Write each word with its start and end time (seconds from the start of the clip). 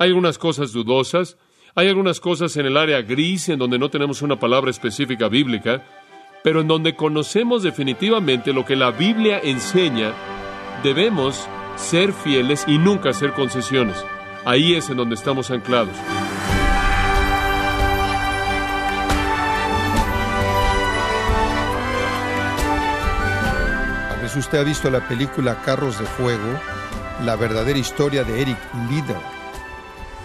Hay 0.00 0.10
algunas 0.10 0.38
cosas 0.38 0.72
dudosas, 0.72 1.36
hay 1.74 1.88
algunas 1.88 2.20
cosas 2.20 2.56
en 2.56 2.66
el 2.66 2.76
área 2.76 3.02
gris 3.02 3.48
en 3.48 3.58
donde 3.58 3.80
no 3.80 3.90
tenemos 3.90 4.22
una 4.22 4.38
palabra 4.38 4.70
específica 4.70 5.26
bíblica, 5.26 5.82
pero 6.44 6.60
en 6.60 6.68
donde 6.68 6.94
conocemos 6.94 7.64
definitivamente 7.64 8.52
lo 8.52 8.64
que 8.64 8.76
la 8.76 8.92
Biblia 8.92 9.40
enseña, 9.42 10.12
debemos 10.84 11.48
ser 11.74 12.12
fieles 12.12 12.64
y 12.68 12.78
nunca 12.78 13.10
hacer 13.10 13.32
concesiones. 13.32 13.96
Ahí 14.44 14.74
es 14.74 14.88
en 14.88 14.98
donde 14.98 15.16
estamos 15.16 15.50
anclados. 15.50 15.96
A 24.12 24.22
veces 24.22 24.36
usted 24.36 24.58
ha 24.58 24.62
visto 24.62 24.88
la 24.90 25.08
película 25.08 25.60
Carros 25.62 25.98
de 25.98 26.06
Fuego, 26.06 26.60
la 27.24 27.34
verdadera 27.34 27.80
historia 27.80 28.22
de 28.22 28.42
Eric 28.42 28.58
Lieder, 28.88 29.37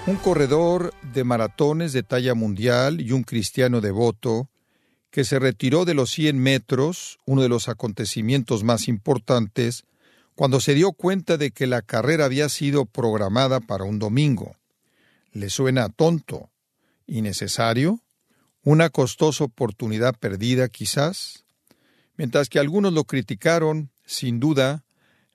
un 0.05 0.17
corredor 0.17 0.93
de 1.13 1.23
maratones 1.23 1.93
de 1.93 2.03
talla 2.03 2.33
mundial 2.33 2.99
y 2.99 3.13
un 3.13 3.23
cristiano 3.23 3.79
devoto 3.79 4.49
que 5.11 5.23
se 5.23 5.39
retiró 5.39 5.85
de 5.85 5.93
los 5.93 6.09
100 6.11 6.37
metros, 6.37 7.19
uno 7.25 7.41
de 7.41 7.47
los 7.47 7.69
acontecimientos 7.69 8.63
más 8.63 8.89
importantes, 8.89 9.85
cuando 10.35 10.59
se 10.59 10.73
dio 10.73 10.91
cuenta 10.91 11.37
de 11.37 11.51
que 11.51 11.67
la 11.67 11.81
carrera 11.81 12.25
había 12.25 12.49
sido 12.49 12.85
programada 12.85 13.61
para 13.61 13.85
un 13.85 13.99
domingo. 13.99 14.57
¿Le 15.31 15.49
suena 15.49 15.87
tonto? 15.87 16.49
¿Innecesario? 17.07 18.01
¿Una 18.63 18.89
costosa 18.89 19.45
oportunidad 19.45 20.15
perdida 20.19 20.67
quizás? 20.67 21.45
Mientras 22.17 22.49
que 22.49 22.59
algunos 22.59 22.91
lo 22.91 23.05
criticaron, 23.05 23.89
sin 24.05 24.39
duda, 24.39 24.82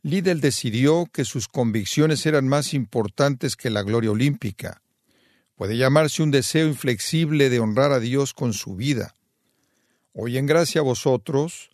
Liddell 0.02 0.40
decidió 0.40 1.06
que 1.12 1.24
sus 1.24 1.48
convicciones 1.48 2.24
eran 2.26 2.46
más 2.46 2.72
importantes 2.72 3.56
que 3.56 3.70
la 3.70 3.82
gloria 3.82 4.12
olímpica. 4.12 4.80
Puede 5.56 5.76
llamarse 5.76 6.22
un 6.22 6.30
deseo 6.30 6.68
inflexible 6.68 7.50
de 7.50 7.58
honrar 7.58 7.90
a 7.90 7.98
Dios 7.98 8.32
con 8.32 8.52
su 8.52 8.76
vida. 8.76 9.14
Hoy 10.12 10.38
en 10.38 10.46
gracia 10.46 10.80
a 10.80 10.84
vosotros, 10.84 11.70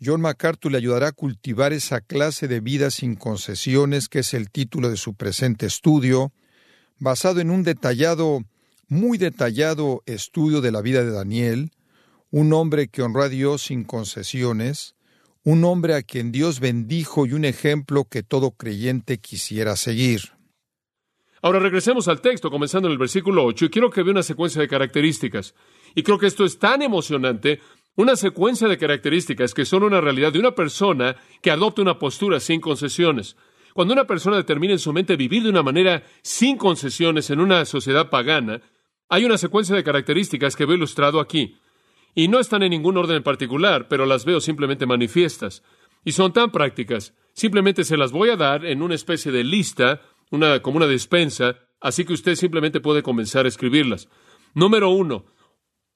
John 0.00 0.20
MacArthur 0.20 0.70
le 0.70 0.78
ayudará 0.78 1.08
a 1.08 1.12
cultivar 1.12 1.72
esa 1.72 2.00
clase 2.00 2.46
de 2.46 2.60
vida 2.60 2.90
sin 2.90 3.16
concesiones 3.16 4.08
que 4.08 4.20
es 4.20 4.34
el 4.34 4.50
título 4.50 4.88
de 4.88 4.96
su 4.96 5.14
presente 5.14 5.66
estudio, 5.66 6.32
basado 6.98 7.40
en 7.40 7.50
un 7.50 7.64
detallado, 7.64 8.44
muy 8.86 9.18
detallado 9.18 10.02
estudio 10.06 10.60
de 10.60 10.70
la 10.70 10.80
vida 10.80 11.02
de 11.04 11.10
Daniel, 11.10 11.72
un 12.30 12.52
hombre 12.52 12.88
que 12.88 13.02
honró 13.02 13.22
a 13.22 13.28
Dios 13.28 13.62
sin 13.62 13.84
concesiones, 13.84 14.94
un 15.44 15.62
hombre 15.64 15.94
a 15.94 16.02
quien 16.02 16.32
Dios 16.32 16.58
bendijo 16.58 17.26
y 17.26 17.34
un 17.34 17.44
ejemplo 17.44 18.04
que 18.10 18.22
todo 18.22 18.52
creyente 18.52 19.18
quisiera 19.18 19.76
seguir. 19.76 20.32
Ahora 21.42 21.58
regresemos 21.58 22.08
al 22.08 22.22
texto, 22.22 22.50
comenzando 22.50 22.88
en 22.88 22.92
el 22.92 22.98
versículo 22.98 23.44
8, 23.44 23.66
y 23.66 23.68
quiero 23.68 23.90
que 23.90 24.02
vea 24.02 24.12
una 24.12 24.22
secuencia 24.22 24.62
de 24.62 24.68
características. 24.68 25.54
Y 25.94 26.02
creo 26.02 26.18
que 26.18 26.26
esto 26.26 26.46
es 26.46 26.58
tan 26.58 26.80
emocionante 26.80 27.60
una 27.96 28.16
secuencia 28.16 28.66
de 28.66 28.78
características 28.78 29.52
que 29.52 29.66
son 29.66 29.82
una 29.82 30.00
realidad 30.00 30.32
de 30.32 30.38
una 30.38 30.54
persona 30.54 31.16
que 31.42 31.50
adopta 31.50 31.82
una 31.82 31.98
postura 31.98 32.40
sin 32.40 32.60
concesiones. 32.60 33.36
Cuando 33.74 33.92
una 33.92 34.06
persona 34.06 34.38
determina 34.38 34.72
en 34.72 34.78
su 34.78 34.92
mente 34.94 35.16
vivir 35.16 35.42
de 35.42 35.50
una 35.50 35.62
manera 35.62 36.02
sin 36.22 36.56
concesiones 36.56 37.28
en 37.28 37.40
una 37.40 37.66
sociedad 37.66 38.08
pagana, 38.08 38.62
hay 39.10 39.26
una 39.26 39.36
secuencia 39.36 39.76
de 39.76 39.84
características 39.84 40.56
que 40.56 40.64
veo 40.64 40.76
ilustrado 40.76 41.20
aquí. 41.20 41.58
Y 42.14 42.28
no 42.28 42.38
están 42.38 42.62
en 42.62 42.70
ningún 42.70 42.96
orden 42.96 43.16
en 43.16 43.22
particular, 43.22 43.88
pero 43.88 44.06
las 44.06 44.24
veo 44.24 44.40
simplemente 44.40 44.86
manifiestas. 44.86 45.62
Y 46.04 46.12
son 46.12 46.32
tan 46.32 46.50
prácticas. 46.50 47.14
Simplemente 47.32 47.84
se 47.84 47.96
las 47.96 48.12
voy 48.12 48.30
a 48.30 48.36
dar 48.36 48.64
en 48.64 48.82
una 48.82 48.94
especie 48.94 49.32
de 49.32 49.42
lista, 49.42 50.00
una, 50.30 50.60
como 50.60 50.76
una 50.76 50.86
despensa, 50.86 51.56
así 51.80 52.04
que 52.04 52.12
usted 52.12 52.36
simplemente 52.36 52.80
puede 52.80 53.02
comenzar 53.02 53.46
a 53.46 53.48
escribirlas. 53.48 54.08
Número 54.54 54.90
uno, 54.90 55.24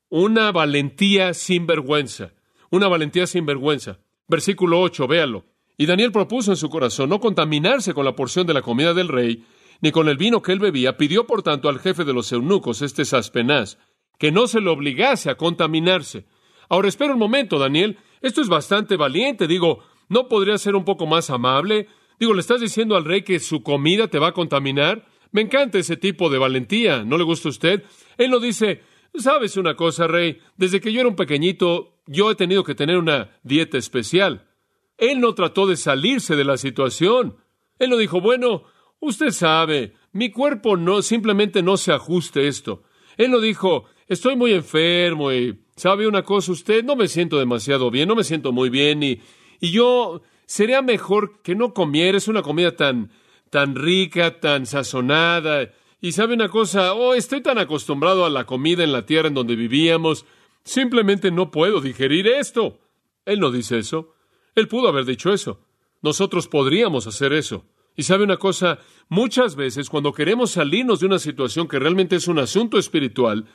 una 0.09 0.51
valentía 0.53 1.35
sin 1.35 1.67
vergüenza. 1.67 2.33
Una 2.71 2.89
valentía 2.89 3.27
sin 3.27 3.47
vergüenza. 3.47 3.99
Versículo 4.27 4.81
8, 4.81 5.07
véalo. 5.07 5.45
Y 5.77 5.87
Daniel 5.87 6.13
propuso 6.13 6.51
en 6.51 6.57
su 6.57 6.69
corazón 6.69 7.09
no 7.11 7.21
contaminarse 7.21 7.95
con 7.95 8.05
la 8.05 8.17
porción 8.17 8.47
de 8.47 8.55
la 8.55 8.63
comida 8.63 8.95
del 8.95 9.09
rey, 9.09 9.45
ni 9.81 9.93
con 9.93 10.09
el 10.09 10.17
vino 10.17 10.43
que 10.43 10.53
él 10.53 10.59
bebía. 10.59 10.97
Pidió, 10.97 11.27
por 11.27 11.43
tanto, 11.43 11.69
al 11.69 11.79
jefe 11.79 12.05
de 12.05 12.13
los 12.13 12.33
eunucos, 12.33 12.83
este 12.83 13.05
Saspenaz, 13.05 13.79
que 14.19 14.33
no 14.33 14.47
se 14.47 14.61
le 14.61 14.71
obligase 14.71 15.31
a 15.31 15.37
contaminarse. 15.37 16.27
Ahora, 16.69 16.89
espera 16.89 17.13
un 17.13 17.19
momento, 17.19 17.59
Daniel. 17.59 17.99
Esto 18.21 18.41
es 18.41 18.49
bastante 18.49 18.97
valiente. 18.97 19.47
Digo, 19.47 19.81
¿no 20.09 20.29
podría 20.29 20.59
ser 20.59 20.75
un 20.77 20.85
poco 20.85 21.07
más 21.07 21.31
amable? 21.31 21.89
Digo, 22.19 22.35
¿le 22.35 22.41
estás 22.41 22.61
diciendo 22.61 22.97
al 22.97 23.05
rey 23.05 23.23
que 23.23 23.39
su 23.39 23.63
comida 23.63 24.09
te 24.09 24.19
va 24.19 24.29
a 24.29 24.35
contaminar? 24.35 25.07
Me 25.31 25.41
encanta 25.41 25.79
ese 25.79 25.97
tipo 25.97 26.31
de 26.31 26.39
valentía. 26.39 27.05
¿No 27.05 27.17
le 27.17 27.25
gusta 27.25 27.49
a 27.49 27.51
usted? 27.51 27.85
Él 28.17 28.31
no 28.31 28.41
dice, 28.41 28.83
Sabes 29.15 29.57
una 29.57 29.75
cosa, 29.75 30.07
Rey, 30.07 30.41
desde 30.57 30.81
que 30.81 30.93
yo 30.93 31.01
era 31.01 31.09
un 31.09 31.17
pequeñito, 31.17 31.99
yo 32.07 32.31
he 32.31 32.35
tenido 32.35 32.63
que 32.63 32.75
tener 32.75 32.99
una 32.99 33.31
dieta 33.43 33.79
especial. 33.79 34.47
Él 34.97 35.21
no 35.21 35.35
trató 35.35 35.67
de 35.67 35.77
salirse 35.77 36.37
de 36.37 36.45
la 36.45 36.57
situación. 36.57 37.37
Él 37.79 37.91
no 37.91 37.97
dijo, 37.97 38.21
bueno, 38.21 38.65
usted 39.01 39.31
sabe, 39.31 39.95
mi 40.13 40.31
cuerpo 40.31 40.77
no 40.77 41.03
simplemente 41.03 41.63
no 41.63 41.77
se 41.77 41.93
ajuste 41.93 42.49
esto. 42.49 42.83
Él 43.17 43.31
no 43.31 43.41
dijo, 43.41 43.87
estoy 44.09 44.37
muy 44.37 44.53
enfermo 44.53 45.33
y 45.33 45.59
sabe 45.77 46.09
una 46.09 46.23
cosa 46.23 46.53
usted, 46.53 46.85
no 46.85 46.97
me 46.97 47.09
siento 47.09 47.39
demasiado 47.39 47.91
bien, 47.91 48.09
no 48.09 48.17
me 48.17 48.25
siento 48.25 48.53
muy 48.53 48.71
bien 48.71 49.03
y, 49.03 49.21
y 49.61 49.71
yo 49.71 50.23
sería 50.47 50.83
mejor 50.83 51.41
que 51.43 51.55
no 51.55 51.75
comiera, 51.75 52.19
es 52.19 52.29
una 52.29 52.43
comida 52.43 52.75
tan 52.77 53.11
tan 53.51 53.75
rica, 53.75 54.41
tan 54.41 54.67
sazonada 54.67 55.73
y 56.01 56.13
sabe 56.13 56.35
una 56.35 56.49
cosa, 56.49 56.95
oh, 56.95 57.15
estoy 57.15 57.41
tan 57.41 57.59
acostumbrado 57.59 58.25
a 58.25 58.31
la 58.31 58.47
comida 58.47 58.85
en 58.85 58.93
la 58.93 59.05
tierra 59.05 59.29
en 59.29 59.35
donde 59.35 59.57
vivíamos, 59.57 60.27
simplemente 60.63 61.31
no 61.31 61.51
puedo 61.51 61.81
digerir 61.81 62.29
esto. 62.29 62.79
Él 63.25 63.41
no 63.41 63.51
dice 63.51 63.79
eso. 63.79 64.15
Él 64.55 64.69
pudo 64.69 64.89
haber 64.89 65.05
dicho 65.05 65.33
eso. 65.33 65.61
Nosotros 66.01 66.47
podríamos 66.47 67.07
hacer 67.07 67.33
eso. 67.33 67.65
Y 67.97 68.05
sabe 68.05 68.23
una 68.23 68.37
cosa, 68.37 68.79
muchas 69.09 69.57
veces 69.57 69.91
cuando 69.91 70.13
queremos 70.13 70.53
salirnos 70.53 71.01
de 71.01 71.07
una 71.07 71.19
situación 71.19 71.67
que 71.67 71.81
realmente 71.81 72.15
es 72.15 72.29
un 72.29 72.39
asunto 72.39 72.79
espiritual, 72.79 73.47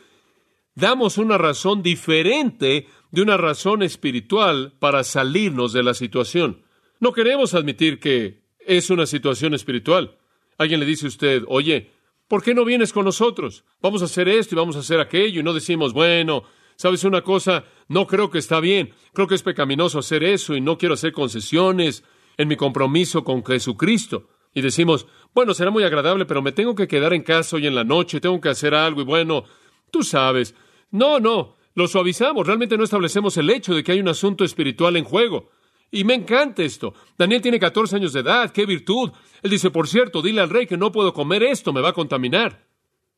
damos 0.75 1.17
una 1.17 1.37
razón 1.37 1.83
diferente 1.83 2.87
de 3.11 3.21
una 3.21 3.37
razón 3.37 3.83
espiritual 3.83 4.73
para 4.79 5.03
salirnos 5.03 5.73
de 5.73 5.83
la 5.83 5.93
situación. 5.93 6.63
No 6.99 7.13
queremos 7.13 7.53
admitir 7.53 7.99
que 7.99 8.43
es 8.59 8.89
una 8.89 9.05
situación 9.05 9.53
espiritual. 9.53 10.17
Alguien 10.57 10.79
le 10.79 10.85
dice 10.85 11.05
a 11.05 11.09
usted, 11.09 11.43
oye, 11.47 11.91
¿Por 12.33 12.41
qué 12.41 12.55
no 12.55 12.65
vienes 12.65 12.93
con 12.93 13.05
nosotros? 13.05 13.63
Vamos 13.79 14.01
a 14.01 14.05
hacer 14.05 14.27
esto 14.27 14.55
y 14.55 14.57
vamos 14.57 14.75
a 14.75 14.79
hacer 14.79 14.99
aquello 14.99 15.41
y 15.41 15.43
no 15.43 15.53
decimos, 15.53 15.93
bueno, 15.93 16.45
¿sabes 16.75 17.03
una 17.03 17.21
cosa? 17.21 17.65
No 17.87 18.07
creo 18.07 18.31
que 18.31 18.39
está 18.39 18.59
bien. 18.59 18.91
Creo 19.13 19.27
que 19.27 19.35
es 19.35 19.43
pecaminoso 19.43 19.99
hacer 19.99 20.23
eso 20.23 20.55
y 20.55 20.59
no 20.59 20.79
quiero 20.79 20.95
hacer 20.95 21.11
concesiones 21.11 22.03
en 22.37 22.47
mi 22.47 22.55
compromiso 22.55 23.23
con 23.23 23.45
Jesucristo. 23.45 24.29
Y 24.51 24.61
decimos, 24.61 25.05
bueno, 25.35 25.53
será 25.53 25.69
muy 25.69 25.83
agradable, 25.83 26.25
pero 26.25 26.41
me 26.41 26.51
tengo 26.51 26.73
que 26.73 26.87
quedar 26.87 27.13
en 27.13 27.21
casa 27.21 27.55
hoy 27.55 27.67
en 27.67 27.75
la 27.75 27.83
noche, 27.83 28.19
tengo 28.19 28.41
que 28.41 28.49
hacer 28.49 28.73
algo 28.73 29.01
y 29.01 29.05
bueno, 29.05 29.43
tú 29.91 30.01
sabes. 30.01 30.55
No, 30.93 31.19
no, 31.19 31.55
lo 31.73 31.87
suavizamos, 31.87 32.45
realmente 32.45 32.77
no 32.77 32.83
establecemos 32.83 33.35
el 33.37 33.49
hecho 33.49 33.73
de 33.73 33.83
que 33.83 33.93
hay 33.93 33.99
un 33.99 34.09
asunto 34.09 34.43
espiritual 34.43 34.95
en 34.95 35.03
juego. 35.03 35.49
Y 35.89 36.03
me 36.03 36.13
encanta 36.13 36.61
esto. 36.61 36.93
Daniel 37.17 37.41
tiene 37.41 37.59
14 37.59 37.95
años 37.95 38.13
de 38.13 38.19
edad, 38.19 38.51
qué 38.51 38.67
virtud. 38.67 39.11
Él 39.41 39.49
dice, 39.49 39.71
por 39.71 39.87
cierto, 39.87 40.21
dile 40.21 40.41
al 40.41 40.51
rey 40.51 40.67
que 40.67 40.77
no 40.77 40.91
puedo 40.91 41.11
comer 41.11 41.41
esto, 41.41 41.73
me 41.73 41.81
va 41.81 41.89
a 41.89 41.93
contaminar. 41.93 42.67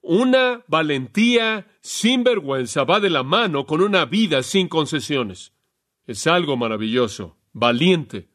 Una 0.01 0.63
valentía 0.67 1.67
sin 1.81 2.23
vergüenza 2.23 2.85
va 2.85 3.01
de 3.01 3.09
la 3.09 3.23
mano 3.23 3.65
con 3.65 3.81
una 3.81 4.05
vida 4.05 4.41
sin 4.41 4.69
concesiones. 4.69 5.51
Es 6.07 6.27
algo 6.27 6.55
maravilloso, 6.55 7.35
valiente. 7.51 8.29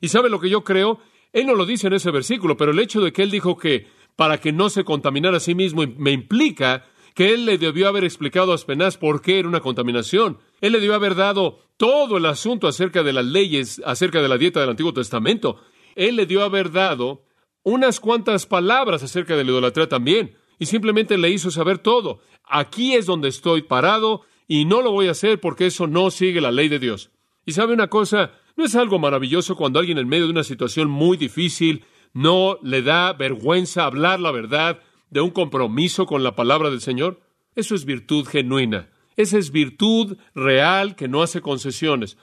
¿Y 0.00 0.08
sabe 0.08 0.30
lo 0.30 0.40
que 0.40 0.50
yo 0.50 0.64
creo? 0.64 0.98
Él 1.32 1.46
no 1.46 1.54
lo 1.54 1.64
dice 1.64 1.86
en 1.86 1.92
ese 1.92 2.10
versículo, 2.10 2.56
pero 2.56 2.72
el 2.72 2.80
hecho 2.80 3.00
de 3.00 3.12
que 3.12 3.22
él 3.22 3.30
dijo 3.30 3.56
que 3.56 3.86
para 4.16 4.40
que 4.40 4.50
no 4.50 4.68
se 4.68 4.82
contaminara 4.82 5.36
a 5.36 5.40
sí 5.40 5.54
mismo 5.54 5.84
me 5.96 6.10
implica 6.10 6.86
que 7.20 7.34
él 7.34 7.44
le 7.44 7.58
debió 7.58 7.86
haber 7.86 8.04
explicado 8.04 8.50
a 8.50 8.54
Aspenaz 8.54 8.96
por 8.96 9.20
qué 9.20 9.38
era 9.38 9.46
una 9.46 9.60
contaminación. 9.60 10.38
Él 10.62 10.72
le 10.72 10.80
debió 10.80 10.94
haber 10.94 11.14
dado 11.14 11.58
todo 11.76 12.16
el 12.16 12.24
asunto 12.24 12.66
acerca 12.66 13.02
de 13.02 13.12
las 13.12 13.26
leyes, 13.26 13.82
acerca 13.84 14.22
de 14.22 14.28
la 14.30 14.38
dieta 14.38 14.58
del 14.58 14.70
Antiguo 14.70 14.94
Testamento. 14.94 15.60
Él 15.96 16.16
le 16.16 16.24
dio 16.24 16.42
haber 16.42 16.72
dado 16.72 17.26
unas 17.62 18.00
cuantas 18.00 18.46
palabras 18.46 19.02
acerca 19.02 19.36
de 19.36 19.44
la 19.44 19.50
idolatría 19.50 19.86
también, 19.86 20.34
y 20.58 20.64
simplemente 20.64 21.18
le 21.18 21.28
hizo 21.28 21.50
saber 21.50 21.76
todo. 21.76 22.22
Aquí 22.42 22.94
es 22.94 23.04
donde 23.04 23.28
estoy 23.28 23.60
parado 23.60 24.22
y 24.48 24.64
no 24.64 24.80
lo 24.80 24.90
voy 24.90 25.08
a 25.08 25.10
hacer 25.10 25.40
porque 25.40 25.66
eso 25.66 25.86
no 25.86 26.10
sigue 26.10 26.40
la 26.40 26.50
ley 26.50 26.70
de 26.70 26.78
Dios. 26.78 27.10
Y 27.44 27.52
sabe 27.52 27.74
una 27.74 27.88
cosa, 27.88 28.32
¿no 28.56 28.64
es 28.64 28.74
algo 28.76 28.98
maravilloso 28.98 29.56
cuando 29.56 29.78
alguien 29.78 29.98
en 29.98 30.08
medio 30.08 30.24
de 30.24 30.32
una 30.32 30.42
situación 30.42 30.88
muy 30.88 31.18
difícil 31.18 31.84
no 32.14 32.56
le 32.62 32.80
da 32.80 33.12
vergüenza 33.12 33.84
hablar 33.84 34.20
la 34.20 34.30
verdad 34.30 34.80
de 35.10 35.20
un 35.20 35.30
compromiso 35.30 36.06
con 36.06 36.22
la 36.22 36.34
palabra 36.34 36.70
del 36.70 36.80
Señor? 36.80 37.20
Eso 37.54 37.74
es 37.74 37.84
virtud 37.84 38.26
genuina. 38.26 38.90
Esa 39.16 39.38
es 39.38 39.50
virtud 39.50 40.16
real 40.34 40.96
que 40.96 41.08
no 41.08 41.22
hace 41.22 41.40
concesiones. 41.40 42.16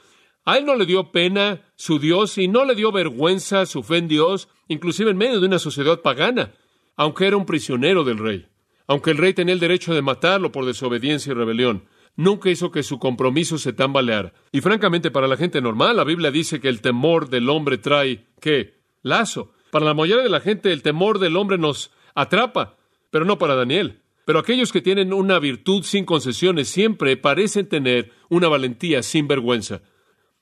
A 0.45 0.57
él 0.57 0.65
no 0.65 0.75
le 0.75 0.85
dio 0.85 1.11
pena 1.11 1.61
su 1.75 1.99
Dios 1.99 2.37
y 2.37 2.47
no 2.47 2.63
le 2.63 2.73
dio 2.73 2.91
vergüenza 2.91 3.65
su 3.65 3.83
fe 3.83 3.97
en 3.97 4.07
Dios, 4.07 4.47
inclusive 4.69 5.11
en 5.11 5.17
medio 5.17 5.39
de 5.39 5.47
una 5.47 5.59
sociedad 5.59 6.01
pagana. 6.01 6.53
aunque 6.95 7.27
era 7.27 7.37
un 7.37 7.45
prisionero 7.45 8.03
del 8.03 8.17
rey, 8.17 8.47
aunque 8.87 9.11
el 9.11 9.17
rey 9.17 9.33
tenía 9.33 9.53
el 9.53 9.59
derecho 9.59 9.93
de 9.93 10.01
matarlo 10.01 10.51
por 10.51 10.65
desobediencia 10.65 11.31
y 11.31 11.35
rebelión, 11.35 11.83
nunca 12.15 12.49
hizo 12.49 12.71
que 12.71 12.81
su 12.81 12.97
compromiso 12.97 13.59
se 13.59 13.71
tambaleara. 13.71 14.33
Y 14.51 14.61
francamente, 14.61 15.11
para 15.11 15.27
la 15.27 15.37
gente 15.37 15.61
normal, 15.61 15.97
la 15.97 16.03
Biblia 16.03 16.31
dice 16.31 16.59
que 16.59 16.69
el 16.69 16.81
temor 16.81 17.29
del 17.29 17.49
hombre 17.49 17.77
trae, 17.77 18.25
¿qué? 18.41 18.79
Lazo. 19.03 19.51
Para 19.69 19.85
la 19.85 19.93
mayoría 19.93 20.23
de 20.23 20.29
la 20.29 20.39
gente, 20.39 20.71
el 20.71 20.81
temor 20.81 21.19
del 21.19 21.37
hombre 21.37 21.57
nos 21.57 21.91
atrapa, 22.15 22.76
pero 23.09 23.25
no 23.25 23.37
para 23.37 23.55
Daniel. 23.55 24.01
Pero 24.25 24.39
aquellos 24.39 24.71
que 24.71 24.81
tienen 24.81 25.13
una 25.13 25.39
virtud 25.39 25.83
sin 25.83 26.05
concesiones 26.05 26.67
siempre 26.67 27.15
parecen 27.15 27.69
tener 27.69 28.11
una 28.29 28.49
valentía 28.49 29.01
sin 29.01 29.27
vergüenza. 29.27 29.81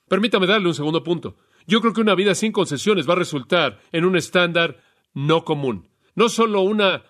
Permítame 0.07 0.47
darle 0.47 0.67
un 0.67 0.73
segundo 0.73 1.03
punto. 1.03 1.37
Yo 1.67 1.81
creo 1.81 1.93
que 1.93 2.01
una 2.01 2.15
vida 2.15 2.35
sin 2.35 2.51
concesiones 2.51 3.07
va 3.07 3.13
a 3.13 3.17
resultar 3.17 3.81
en 3.91 4.05
un 4.05 4.15
estándar 4.15 4.81
no 5.13 5.45
común. 5.45 5.87
No 6.15 6.29
solo 6.29 6.61
una 6.61 7.03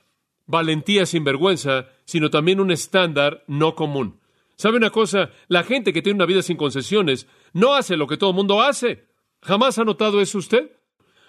valentía 0.45 1.05
sin 1.05 1.23
vergüenza, 1.23 1.87
sino 2.05 2.29
también 2.29 2.59
un 2.59 2.71
estándar 2.71 3.43
no 3.47 3.75
común. 3.75 4.19
¿Sabe 4.55 4.77
una 4.77 4.89
cosa? 4.89 5.31
La 5.47 5.63
gente 5.63 5.91
que 5.91 6.01
tiene 6.01 6.17
una 6.17 6.25
vida 6.25 6.41
sin 6.41 6.57
concesiones 6.57 7.27
no 7.53 7.73
hace 7.73 7.97
lo 7.97 8.07
que 8.07 8.17
todo 8.17 8.29
el 8.29 8.35
mundo 8.35 8.61
hace. 8.61 9.07
¿Jamás 9.41 9.77
ha 9.79 9.83
notado 9.83 10.21
eso 10.21 10.37
usted? 10.37 10.71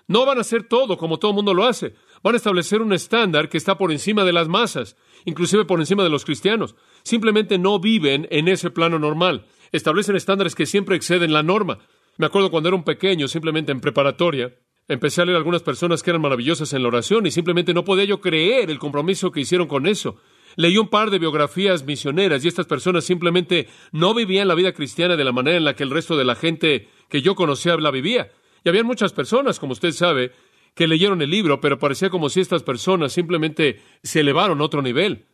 No 0.06 0.25
van 0.25 0.38
a 0.38 0.43
hacer 0.43 0.69
todo 0.69 0.96
como 0.96 1.19
todo 1.19 1.32
el 1.32 1.37
mundo 1.37 1.52
lo 1.52 1.64
hace. 1.64 1.94
Van 2.23 2.35
a 2.35 2.37
establecer 2.37 2.83
un 2.83 2.93
estándar 2.93 3.49
que 3.49 3.59
está 3.59 3.79
por 3.79 3.93
encima 3.93 4.25
de 4.25 4.33
las 4.33 4.49
masas, 4.49 4.97
inclusive 5.25 5.65
por 5.65 5.81
encima 5.81 6.03
de 6.03 6.11
los 6.11 6.25
cristianos. 6.25 6.75
Simplemente 7.03 7.59
no 7.59 7.79
viven 7.79 8.27
en 8.31 8.49
ese 8.49 8.71
plano 8.71 8.99
normal. 8.99 9.47
Establecen 9.73 10.17
estándares 10.17 10.55
que 10.55 10.67
siempre 10.67 10.97
exceden 10.97 11.33
la 11.33 11.43
norma. 11.43 11.79
Me 12.19 12.27
acuerdo 12.27 12.51
cuando 12.51 12.69
era 12.69 12.77
un 12.77 12.85
pequeño, 12.85 13.29
simplemente 13.29 13.73
en 13.73 13.81
preparatoria, 13.81 14.55
empecé 14.89 15.23
a 15.23 15.25
leer 15.25 15.37
algunas 15.37 15.63
personas 15.63 16.03
que 16.03 16.11
eran 16.11 16.23
maravillosas 16.23 16.73
en 16.73 16.83
la 16.83 16.89
oración 16.89 17.27
y 17.27 17.31
simplemente 17.31 17.75
no 17.75 17.85
podía 17.85 18.05
yo 18.05 18.21
creer 18.21 18.71
el 18.71 18.79
compromiso 18.79 19.31
que 19.31 19.41
hicieron 19.41 19.67
con 19.67 19.87
eso. 19.87 20.17
Leí 20.57 20.79
un 20.79 20.89
par 20.89 21.11
de 21.11 21.19
biografías 21.19 21.85
misioneras 21.85 22.45
y 22.45 22.49
estas 22.49 22.67
personas 22.67 23.05
simplemente 23.05 23.69
no 23.93 24.15
vivían 24.15 24.49
la 24.49 24.55
vida 24.55 24.73
cristiana 24.73 25.17
de 25.17 25.25
la 25.25 25.33
manera 25.33 25.59
en 25.59 25.65
la 25.65 25.75
que 25.75 25.83
el 25.83 25.91
resto 25.91 26.17
de 26.17 26.25
la 26.25 26.35
gente 26.35 26.89
que 27.11 27.21
yo 27.21 27.35
conocía 27.35 27.77
la 27.77 27.91
vivía. 27.91 28.31
Y 28.65 28.69
había 28.69 28.83
muchas 28.83 29.13
personas, 29.13 29.61
como 29.61 29.73
usted 29.73 29.93
sabe, 29.93 30.33
que 30.76 30.87
leyeron 30.87 31.23
el 31.23 31.31
libro, 31.31 31.61
pero 31.61 31.78
parecía 31.78 32.11
como 32.11 32.28
si 32.28 32.40
estas 32.40 32.62
personas 32.62 33.12
simplemente 33.12 33.81
se 34.02 34.20
elevaron 34.20 34.61
a 34.61 34.64
otro 34.64 34.82
nivel. 34.82 35.25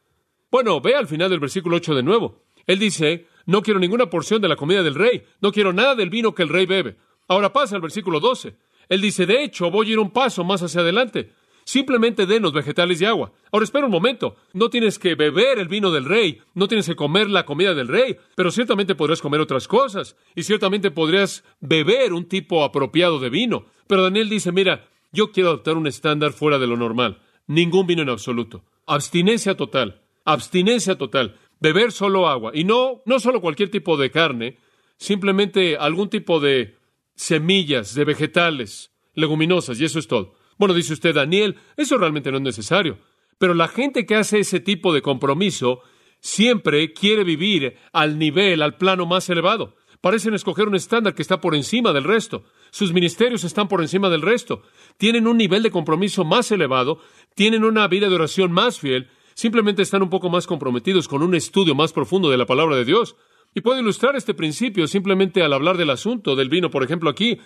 Bueno, 0.53 0.81
ve 0.81 0.95
al 0.95 1.09
final 1.09 1.29
del 1.29 1.41
versículo 1.41 1.77
8 1.77 1.97
de 1.97 2.03
nuevo. 2.05 2.45
Él 2.67 2.79
dice, 2.79 3.27
no 3.45 3.61
quiero 3.61 3.81
ninguna 3.81 4.09
porción 4.09 4.41
de 4.41 4.47
la 4.47 4.55
comida 4.55 4.85
del 4.85 4.95
rey, 4.95 5.25
no 5.41 5.51
quiero 5.51 5.73
nada 5.73 5.97
del 5.97 6.11
vino 6.11 6.33
que 6.33 6.45
el 6.45 6.49
rey 6.49 6.65
bebe. 6.65 6.97
Ahora 7.27 7.53
pasa 7.53 7.75
al 7.75 7.83
versículo 7.83 8.21
12. 8.21 8.55
Él 8.89 9.01
dice, 9.01 9.27
de 9.27 9.43
hecho, 9.43 9.69
voy 9.69 9.89
a 9.89 9.93
ir 9.93 9.99
un 9.99 10.13
paso 10.13 10.45
más 10.45 10.63
hacia 10.63 10.83
adelante. 10.83 11.33
Simplemente 11.65 12.27
denos 12.27 12.53
vegetales 12.53 13.01
y 13.01 13.05
agua. 13.05 13.33
Ahora 13.51 13.65
espera 13.65 13.87
un 13.87 13.93
momento. 13.93 14.37
No 14.53 14.71
tienes 14.71 15.01
que 15.01 15.17
beber 15.17 15.59
el 15.59 15.67
vino 15.67 15.91
del 15.91 16.05
rey, 16.05 16.41
no 16.55 16.69
tienes 16.69 16.87
que 16.87 16.97
comer 16.97 17.29
la 17.29 17.45
comida 17.45 17.75
del 17.75 17.89
rey, 17.89 18.17
pero 18.37 18.53
ciertamente 18.53 18.95
podrás 18.95 19.21
comer 19.21 19.41
otras 19.41 19.67
cosas 19.67 20.17
y 20.37 20.45
ciertamente 20.45 20.93
podrías 20.93 21.43
beber 21.61 22.13
un 22.13 22.27
tipo 22.27 22.63
apropiado 22.63 23.19
de 23.19 23.31
vino. 23.31 23.67
Pero 23.89 24.05
Daniel 24.05 24.29
dice, 24.29 24.53
mira, 24.53 24.89
yo 25.13 25.31
quiero 25.31 25.51
adoptar 25.51 25.77
un 25.77 25.87
estándar 25.87 26.33
fuera 26.33 26.59
de 26.59 26.67
lo 26.67 26.77
normal. 26.77 27.21
Ningún 27.47 27.87
vino 27.87 28.03
en 28.03 28.09
absoluto. 28.09 28.65
Abstinencia 28.87 29.57
total. 29.57 30.03
Abstinencia 30.25 30.97
total. 30.97 31.39
Beber 31.61 31.93
solo 31.93 32.29
agua. 32.29 32.53
Y 32.55 32.65
no, 32.65 33.03
no 33.07 33.21
solo 33.21 33.41
cualquier 33.41 33.71
tipo 33.71 33.97
de 33.97 34.11
carne, 34.11 34.59
simplemente 34.97 35.77
algún 35.77 36.09
tipo 36.09 36.41
de 36.41 36.77
semillas, 37.15 37.95
de 37.95 38.05
vegetales, 38.05 38.93
leguminosas, 39.15 39.81
y 39.81 39.85
eso 39.85 39.99
es 39.99 40.09
todo. 40.09 40.35
Bueno, 40.59 40.75
dice 40.75 40.93
usted, 40.93 41.15
Daniel, 41.15 41.57
eso 41.77 41.99
realmente 41.99 42.31
no 42.31 42.39
es 42.39 42.43
necesario. 42.43 42.99
Pero 43.39 43.55
la 43.55 43.69
gente 43.69 44.07
que 44.07 44.17
hace 44.17 44.39
ese 44.39 44.61
tipo 44.61 44.93
de 44.93 45.03
compromiso 45.03 45.81
siempre 46.21 46.93
quiere 46.93 47.25
vivir 47.25 47.77
al 47.93 48.19
nivel, 48.19 48.63
al 48.63 48.77
plano 48.77 49.07
más 49.07 49.29
elevado. 49.29 49.77
Parecen 50.01 50.35
escoger 50.35 50.69
un 50.69 50.75
estándar 50.75 51.15
que 51.15 51.23
está 51.23 51.41
por 51.41 51.55
encima 51.55 51.93
del 51.93 52.05
resto. 52.05 52.45
Sus 52.73 52.95
ministerios 52.95 53.45
están 53.45 53.69
por 53.69 53.83
encima 53.83 54.09
del 54.09 54.23
resto. 54.23 54.63
Tienen 54.97 55.27
un 55.27 55.37
nivel 55.37 55.63
de 55.63 55.71
compromiso 55.71 56.25
más 56.25 56.51
elevado, 56.51 57.01
tienen 57.35 57.65
una 57.65 57.87
vida 57.87 58.09
de 58.09 58.15
oración 58.15 58.51
más 58.51 58.81
fiel, 58.81 59.11
simplemente 59.35 59.83
están 59.83 60.03
un 60.03 60.09
poco 60.09 60.31
más 60.31 60.47
comprometidos 60.47 61.07
con 61.07 61.23
un 61.23 61.35
estudio 61.35 61.75
más 61.75 61.93
profundo 61.93 62.31
de 62.31 62.39
la 62.39 62.47
palabra 62.47 62.75
de 62.77 62.87
Dios. 62.87 63.15
Y 63.55 63.61
puedo 63.61 63.79
ilustrar 63.79 64.17
este 64.17 64.33
principio 64.33 64.87
simplemente 64.87 65.43
al 65.43 65.53
hablar 65.53 65.77
del 65.77 65.91
asunto 65.91 66.35
del 66.35 66.49
vino, 66.49 66.71
por 66.71 66.83
ejemplo, 66.83 67.11
aquí. 67.11 67.39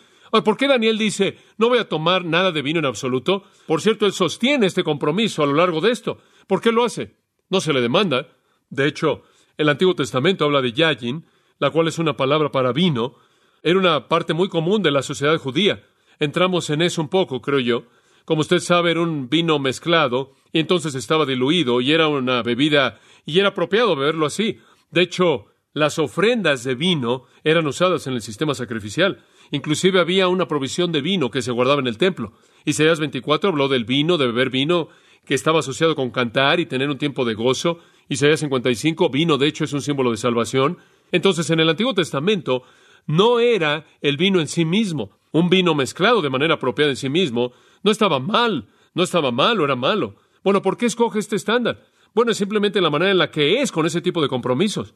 ¿Por 0.44 0.56
qué 0.56 0.68
Daniel 0.68 0.96
dice, 0.96 1.36
no 1.58 1.70
voy 1.70 1.78
a 1.78 1.88
tomar 1.88 2.24
nada 2.24 2.52
de 2.52 2.62
vino 2.62 2.78
en 2.78 2.86
absoluto? 2.86 3.42
Por 3.66 3.80
cierto, 3.80 4.06
él 4.06 4.12
sostiene 4.12 4.66
este 4.66 4.84
compromiso 4.84 5.42
a 5.42 5.46
lo 5.46 5.54
largo 5.54 5.80
de 5.80 5.90
esto. 5.90 6.18
¿Por 6.46 6.60
qué 6.60 6.70
lo 6.70 6.84
hace? 6.84 7.16
No 7.50 7.60
se 7.60 7.72
le 7.72 7.80
demanda. 7.80 8.28
De 8.70 8.86
hecho, 8.86 9.22
el 9.58 9.68
Antiguo 9.68 9.96
Testamento 9.96 10.44
habla 10.44 10.62
de 10.62 10.72
yayin, 10.72 11.26
la 11.58 11.70
cual 11.70 11.88
es 11.88 11.98
una 11.98 12.16
palabra 12.16 12.52
para 12.52 12.72
vino. 12.72 13.16
Era 13.62 13.78
una 13.78 14.08
parte 14.08 14.34
muy 14.34 14.48
común 14.48 14.82
de 14.82 14.90
la 14.90 15.02
sociedad 15.02 15.36
judía. 15.38 15.82
Entramos 16.18 16.70
en 16.70 16.82
eso 16.82 17.02
un 17.02 17.08
poco, 17.08 17.40
creo 17.40 17.60
yo. 17.60 17.84
Como 18.24 18.40
usted 18.40 18.58
sabe, 18.58 18.90
era 18.90 19.02
un 19.02 19.28
vino 19.28 19.58
mezclado 19.58 20.32
y 20.52 20.58
entonces 20.58 20.94
estaba 20.94 21.26
diluido 21.26 21.80
y 21.80 21.92
era 21.92 22.08
una 22.08 22.42
bebida 22.42 22.98
y 23.24 23.38
era 23.38 23.48
apropiado 23.48 23.94
beberlo 23.94 24.26
así. 24.26 24.58
De 24.90 25.02
hecho, 25.02 25.46
las 25.72 25.98
ofrendas 25.98 26.64
de 26.64 26.74
vino 26.74 27.24
eran 27.44 27.66
usadas 27.66 28.06
en 28.06 28.14
el 28.14 28.22
sistema 28.22 28.54
sacrificial. 28.54 29.22
Inclusive 29.50 30.00
había 30.00 30.26
una 30.28 30.48
provisión 30.48 30.90
de 30.90 31.02
vino 31.02 31.30
que 31.30 31.42
se 31.42 31.52
guardaba 31.52 31.80
en 31.80 31.86
el 31.86 31.98
templo. 31.98 32.32
Isaías 32.64 32.98
24 32.98 33.50
habló 33.50 33.68
del 33.68 33.84
vino, 33.84 34.16
de 34.16 34.26
beber 34.26 34.50
vino, 34.50 34.88
que 35.24 35.34
estaba 35.34 35.60
asociado 35.60 35.94
con 35.94 36.10
cantar 36.10 36.60
y 36.60 36.66
tener 36.66 36.88
un 36.88 36.98
tiempo 36.98 37.24
de 37.24 37.34
gozo. 37.34 37.78
Isaías 38.08 38.40
55, 38.40 39.10
vino 39.10 39.38
de 39.38 39.48
hecho 39.48 39.64
es 39.64 39.72
un 39.72 39.82
símbolo 39.82 40.10
de 40.10 40.16
salvación. 40.16 40.78
Entonces, 41.12 41.50
en 41.50 41.60
el 41.60 41.68
Antiguo 41.68 41.94
Testamento 41.94 42.62
no 43.06 43.40
era 43.40 43.86
el 44.00 44.16
vino 44.16 44.40
en 44.40 44.48
sí 44.48 44.64
mismo, 44.64 45.10
un 45.32 45.48
vino 45.48 45.74
mezclado 45.74 46.22
de 46.22 46.30
manera 46.30 46.54
apropiada 46.54 46.90
en 46.90 46.96
sí 46.96 47.08
mismo, 47.08 47.52
no 47.82 47.90
estaba 47.90 48.18
mal, 48.18 48.68
no 48.94 49.02
estaba 49.02 49.30
malo, 49.30 49.64
era 49.64 49.76
malo. 49.76 50.16
Bueno, 50.42 50.62
¿por 50.62 50.76
qué 50.76 50.86
escoge 50.86 51.18
este 51.18 51.36
estándar? 51.36 51.84
Bueno, 52.14 52.32
es 52.32 52.38
simplemente 52.38 52.80
la 52.80 52.90
manera 52.90 53.10
en 53.10 53.18
la 53.18 53.30
que 53.30 53.60
es 53.60 53.70
con 53.70 53.84
ese 53.84 54.00
tipo 54.00 54.22
de 54.22 54.28
compromisos. 54.28 54.94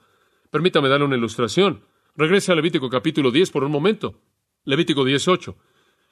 Permítame 0.51 0.89
darle 0.89 1.07
una 1.07 1.17
ilustración. 1.17 1.85
Regrese 2.17 2.51
a 2.51 2.55
Levítico 2.55 2.89
capítulo 2.89 3.31
10 3.31 3.51
por 3.51 3.65
un 3.65 3.71
momento. 3.71 4.21
Levítico 4.65 5.05
18. 5.05 5.57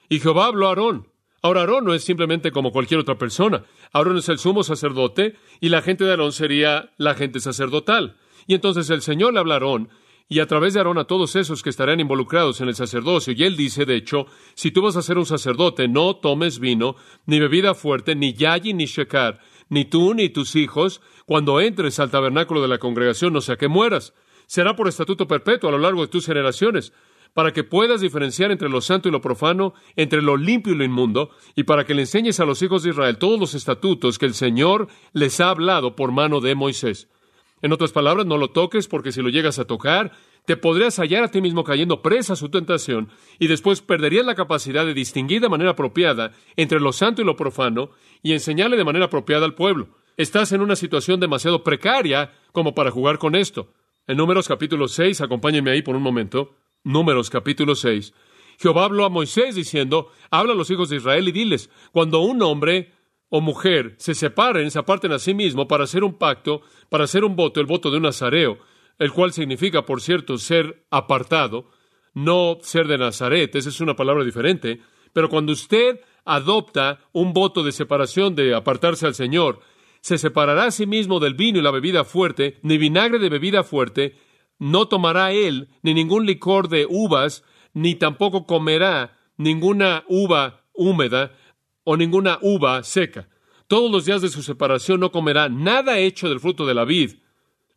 Y 0.09 0.21
Jehová 0.21 0.47
habló 0.47 0.67
a 0.67 0.71
Aarón. 0.71 1.09
Ahora 1.41 1.61
Aarón 1.61 1.85
no 1.85 1.94
es 1.94 2.05
simplemente 2.05 2.53
como 2.53 2.73
cualquier 2.73 3.01
otra 3.01 3.17
persona. 3.17 3.65
Aarón 3.93 4.19
es 4.19 4.29
el 4.29 4.39
sumo 4.39 4.62
sacerdote 4.65 5.37
y 5.61 5.71
la 5.71 5.83
gente 5.83 6.05
de 6.05 6.11
Aarón 6.11 6.33
sería 6.33 6.93
la 6.99 7.15
gente 7.15 7.41
sacerdotal. 7.41 8.17
Y 8.46 8.55
entonces 8.55 8.91
el 8.91 9.03
Señor 9.03 9.32
le 9.32 9.41
habla 9.41 9.55
a 9.55 9.56
Aarón 9.56 9.89
y 10.29 10.41
a 10.41 10.47
través 10.47 10.75
de 10.75 10.81
Aarón 10.81 10.99
a 10.99 11.05
todos 11.05 11.37
esos 11.37 11.63
que 11.63 11.70
estarán 11.70 12.01
involucrados 12.01 12.61
en 12.61 12.69
el 12.69 12.75
sacerdocio. 12.75 13.32
Y 13.32 13.44
él 13.44 13.56
dice, 13.56 13.87
de 13.87 13.97
hecho, 13.97 14.27
si 14.55 14.70
tú 14.70 14.82
vas 14.82 14.97
a 14.97 15.03
ser 15.03 15.17
un 15.17 15.27
sacerdote, 15.27 15.89
no 15.89 16.17
tomes 16.17 16.58
vino, 16.58 16.97
ni 17.27 17.41
bebida 17.41 17.75
fuerte, 17.75 18.15
ni 18.15 18.35
yayi, 18.35 18.75
ni 18.75 18.85
shecar, 18.85 19.41
ni 19.70 19.87
tú, 19.87 20.15
ni 20.15 20.29
tus 20.29 20.55
hijos, 20.55 21.01
cuando 21.25 21.61
entres 21.61 21.99
al 21.99 22.11
tabernáculo 22.11 22.61
de 22.61 22.69
la 22.69 22.79
congregación, 22.79 23.32
no 23.32 23.41
sea 23.41 23.56
que 23.56 23.69
mueras. 23.69 24.13
Será 24.47 24.77
por 24.77 24.89
estatuto 24.89 25.27
perpetuo 25.27 25.69
a 25.69 25.73
lo 25.73 25.79
largo 25.79 26.03
de 26.03 26.08
tus 26.08 26.27
generaciones 26.27 26.93
para 27.35 27.53
que 27.53 27.65
puedas 27.65 28.01
diferenciar 28.01 28.51
entre 28.51 28.69
lo 28.69 28.81
santo 28.81 29.08
y 29.08 29.13
lo 29.13 29.20
profano, 29.20 29.75
entre 29.97 30.23
lo 30.23 30.37
limpio 30.37 30.73
y 30.73 30.77
lo 30.77 30.85
inmundo, 30.85 31.31
y 31.55 31.65
para 31.65 31.85
que 31.85 31.94
le 31.94 32.03
enseñes 32.03 32.41
a 32.41 32.44
los 32.44 32.63
hijos 32.63 32.82
de 32.82 32.91
Israel 32.91 33.19
todos 33.19 33.39
los 33.39 33.55
estatutos 33.55 34.19
que 34.19 34.27
el 34.27 34.35
Señor 34.35 34.89
les 35.13 35.39
ha 35.41 35.51
hablado 35.51 35.94
por 35.94 36.11
mano 36.11 36.41
de 36.41 36.55
Moisés. 36.55 37.08
En 37.62 37.72
otras 37.72 37.93
palabras, 37.93 38.27
no 38.27 38.38
lo 38.38 38.50
toques 38.50 38.88
porque 38.88 39.12
si 39.12 39.22
lo 39.22 39.29
llegas 39.29 39.58
a 39.58 39.65
tocar, 39.65 40.12
te 40.44 40.56
podrías 40.56 40.98
hallar 40.98 41.24
a 41.24 41.31
ti 41.31 41.41
mismo 41.41 41.65
cayendo 41.65 42.03
presa 42.03 42.32
a 42.32 42.36
su 42.36 42.48
tentación 42.48 43.08
y 43.38 43.48
después 43.48 43.82
perderías 43.82 44.24
la 44.24 44.34
capacidad 44.34 44.86
de 44.86 44.94
distinguir 44.94 45.41
de 45.41 45.48
manera 45.48 45.72
apropiada 45.72 46.32
entre 46.56 46.81
lo 46.81 46.93
santo 46.93 47.20
y 47.22 47.24
lo 47.24 47.36
profano 47.36 47.91
y 48.22 48.32
enseñarle 48.32 48.77
de 48.77 48.84
manera 48.84 49.06
apropiada 49.06 49.44
al 49.44 49.55
pueblo. 49.55 49.88
Estás 50.17 50.53
en 50.53 50.62
una 50.62 50.77
situación 50.77 51.20
demasiado 51.20 51.62
precaria 51.62 52.32
como 52.53 52.74
para 52.74 52.91
jugar 52.91 53.19
con 53.19 53.34
esto. 53.34 53.72
En 54.06 54.17
Números 54.17 54.48
capítulo 54.48 54.88
6, 54.88 55.20
acompáñenme 55.20 55.70
ahí 55.70 55.82
por 55.82 55.94
un 55.94 56.03
momento. 56.03 56.55
Números 56.82 57.29
capítulo 57.29 57.74
6. 57.74 58.15
Jehová 58.58 58.86
habló 58.86 59.05
a 59.05 59.10
Moisés 59.10 59.55
diciendo, 59.55 60.10
habla 60.31 60.55
a 60.55 60.56
los 60.56 60.70
hijos 60.70 60.88
de 60.88 60.96
Israel 60.96 61.29
y 61.29 61.32
diles, 61.32 61.70
cuando 61.93 62.20
un 62.20 62.43
hombre 62.43 62.93
o 63.31 63.41
mujer 63.41 63.94
se 63.99 64.15
separen, 64.15 64.70
se 64.70 64.79
aparten 64.79 65.13
a 65.13 65.19
sí 65.19 65.35
mismo 65.35 65.69
para 65.69 65.85
hacer 65.85 66.05
un 66.05 66.15
pacto, 66.15 66.63
para 66.89 67.05
hacer 67.05 67.25
un 67.25 67.37
voto, 67.37 67.61
el 67.61 67.67
voto 67.67 67.91
de 67.91 67.99
un 67.99 68.05
nazareo, 68.05 68.58
el 68.99 69.13
cual 69.13 69.32
significa, 69.32 69.85
por 69.85 70.01
cierto, 70.01 70.39
ser 70.39 70.85
apartado, 70.91 71.70
no 72.15 72.58
ser 72.63 72.89
de 72.89 72.99
Nazaret, 72.99 73.55
esa 73.55 73.69
es 73.69 73.81
una 73.81 73.94
palabra 73.94 74.25
diferente, 74.25 74.81
pero 75.13 75.29
cuando 75.29 75.53
usted 75.53 76.01
adopta 76.25 77.01
un 77.13 77.32
voto 77.32 77.63
de 77.63 77.73
separación, 77.73 78.35
de 78.35 78.55
apartarse 78.55 79.06
al 79.06 79.15
Señor, 79.15 79.61
se 80.01 80.19
separará 80.19 80.65
a 80.65 80.70
sí 80.70 80.87
mismo 80.87 81.20
del 81.20 81.35
vino 81.35 81.58
y 81.58 81.63
la 81.63 81.70
bebida 81.70 82.05
fuerte, 82.05 82.58
ni 82.63 82.79
vinagre 82.79 83.19
de 83.19 83.29
bebida 83.29 83.63
fuerte, 83.63 84.17
no 84.58 84.89
tomará 84.89 85.32
él 85.32 85.69
ni 85.82 85.94
ningún 85.94 86.27
licor 86.27 86.69
de 86.69 86.87
uvas, 86.89 87.44
ni 87.73 87.94
tampoco 87.94 88.47
comerá 88.47 89.17
ninguna 89.37 90.05
uva 90.08 90.65
húmeda 90.75 91.37
o 91.91 91.97
ninguna 91.97 92.39
uva 92.43 92.83
seca. 92.83 93.31
Todos 93.67 93.91
los 93.91 94.05
días 94.05 94.21
de 94.21 94.29
su 94.29 94.43
separación 94.43 95.01
no 95.01 95.11
comerá 95.11 95.49
nada 95.49 95.99
hecho 95.99 96.29
del 96.29 96.39
fruto 96.39 96.67
de 96.67 96.75
la 96.75 96.85
vid. 96.85 97.13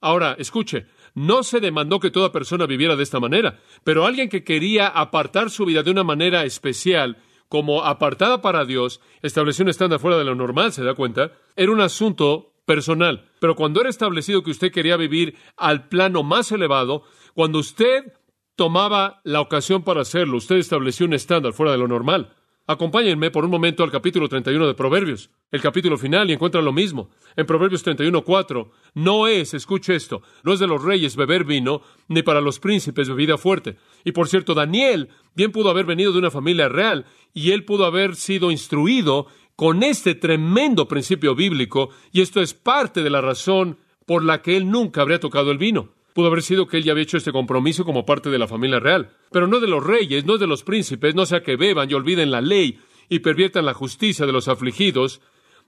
Ahora, 0.01 0.35
escuche, 0.37 0.85
no 1.15 1.43
se 1.43 1.61
demandó 1.61 2.01
que 2.01 2.11
toda 2.11 2.33
persona 2.33 2.65
viviera 2.65 2.97
de 2.97 3.03
esta 3.03 3.21
manera, 3.21 3.61
pero 3.85 4.05
alguien 4.05 4.27
que 4.27 4.43
quería 4.43 4.87
apartar 4.87 5.49
su 5.49 5.63
vida 5.63 5.81
de 5.81 5.91
una 5.91 6.03
manera 6.03 6.43
especial, 6.43 7.19
como 7.47 7.85
apartada 7.85 8.41
para 8.41 8.65
Dios, 8.65 8.99
estableció 9.21 9.63
un 9.63 9.69
estándar 9.69 10.01
fuera 10.01 10.17
de 10.17 10.25
lo 10.25 10.35
normal, 10.35 10.73
¿se 10.73 10.83
da 10.83 10.93
cuenta? 10.93 11.31
Era 11.55 11.71
un 11.71 11.79
asunto 11.79 12.51
personal. 12.65 13.29
Pero 13.39 13.55
cuando 13.55 13.79
era 13.79 13.89
establecido 13.89 14.43
que 14.43 14.51
usted 14.51 14.73
quería 14.73 14.97
vivir 14.97 15.37
al 15.55 15.87
plano 15.87 16.21
más 16.21 16.51
elevado, 16.51 17.03
cuando 17.33 17.59
usted 17.59 18.11
tomaba 18.57 19.21
la 19.23 19.39
ocasión 19.39 19.83
para 19.83 20.01
hacerlo, 20.01 20.35
usted 20.35 20.57
estableció 20.57 21.05
un 21.05 21.13
estándar 21.13 21.53
fuera 21.53 21.71
de 21.71 21.77
lo 21.77 21.87
normal. 21.87 22.35
Acompáñenme 22.67 23.31
por 23.31 23.43
un 23.43 23.51
momento 23.51 23.83
al 23.83 23.91
capítulo 23.91 24.29
31 24.29 24.67
de 24.67 24.73
Proverbios, 24.75 25.31
el 25.51 25.61
capítulo 25.61 25.97
final, 25.97 26.29
y 26.29 26.33
encuentran 26.33 26.63
lo 26.63 26.71
mismo. 26.71 27.09
En 27.35 27.47
Proverbios 27.47 27.85
31.4, 27.85 28.69
no 28.93 29.27
es, 29.27 29.55
escuche 29.55 29.95
esto, 29.95 30.21
no 30.43 30.53
es 30.53 30.59
de 30.59 30.67
los 30.67 30.83
reyes 30.83 31.15
beber 31.15 31.43
vino, 31.43 31.81
ni 32.07 32.21
para 32.21 32.39
los 32.39 32.59
príncipes 32.59 33.09
bebida 33.09 33.39
fuerte. 33.39 33.77
Y 34.03 34.11
por 34.11 34.27
cierto, 34.27 34.53
Daniel 34.53 35.09
bien 35.35 35.51
pudo 35.51 35.71
haber 35.71 35.85
venido 35.85 36.11
de 36.11 36.19
una 36.19 36.29
familia 36.29 36.69
real, 36.69 37.05
y 37.33 37.51
él 37.51 37.65
pudo 37.65 37.85
haber 37.85 38.15
sido 38.15 38.51
instruido 38.51 39.25
con 39.55 39.81
este 39.81 40.13
tremendo 40.13 40.87
principio 40.87 41.33
bíblico, 41.33 41.89
y 42.11 42.21
esto 42.21 42.41
es 42.41 42.53
parte 42.53 43.01
de 43.01 43.09
la 43.09 43.21
razón 43.21 43.79
por 44.05 44.23
la 44.23 44.43
que 44.43 44.55
él 44.55 44.69
nunca 44.69 45.01
habría 45.01 45.19
tocado 45.19 45.51
el 45.51 45.57
vino. 45.57 45.89
Pudo 46.13 46.27
haber 46.27 46.41
sido 46.41 46.67
que 46.67 46.77
él 46.77 46.83
ya 46.83 46.91
había 46.91 47.03
hecho 47.03 47.17
este 47.17 47.31
compromiso 47.31 47.85
como 47.85 48.05
parte 48.05 48.29
de 48.29 48.39
la 48.39 48.47
familia 48.47 48.79
real, 48.79 49.11
pero 49.31 49.47
no 49.47 49.59
de 49.59 49.67
los 49.67 49.85
reyes, 49.85 50.25
no 50.25 50.37
de 50.37 50.47
los 50.47 50.63
príncipes, 50.63 51.15
no 51.15 51.25
sea 51.25 51.43
que 51.43 51.55
beban 51.55 51.89
y 51.89 51.93
olviden 51.93 52.31
la 52.31 52.41
ley 52.41 52.79
y 53.09 53.19
perviertan 53.19 53.65
la 53.65 53.73
justicia 53.73 54.25
de 54.25 54.31
los 54.31 54.47
afligidos. 54.47 55.21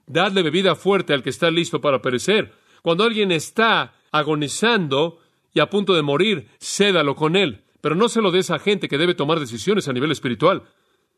Dadle 0.06 0.42
bebida 0.42 0.74
fuerte 0.74 1.14
al 1.14 1.22
que 1.22 1.30
está 1.30 1.50
listo 1.50 1.80
para 1.80 2.02
perecer. 2.02 2.52
Cuando 2.82 3.04
alguien 3.04 3.32
está 3.32 3.94
agonizando 4.12 5.18
y 5.54 5.60
a 5.60 5.70
punto 5.70 5.94
de 5.94 6.02
morir, 6.02 6.48
cédalo 6.60 7.14
con 7.14 7.36
él, 7.36 7.64
pero 7.80 7.94
no 7.94 8.08
se 8.08 8.20
lo 8.20 8.30
des 8.30 8.50
a 8.50 8.58
gente 8.58 8.88
que 8.88 8.98
debe 8.98 9.14
tomar 9.14 9.40
decisiones 9.40 9.88
a 9.88 9.92
nivel 9.92 10.10
espiritual. 10.10 10.64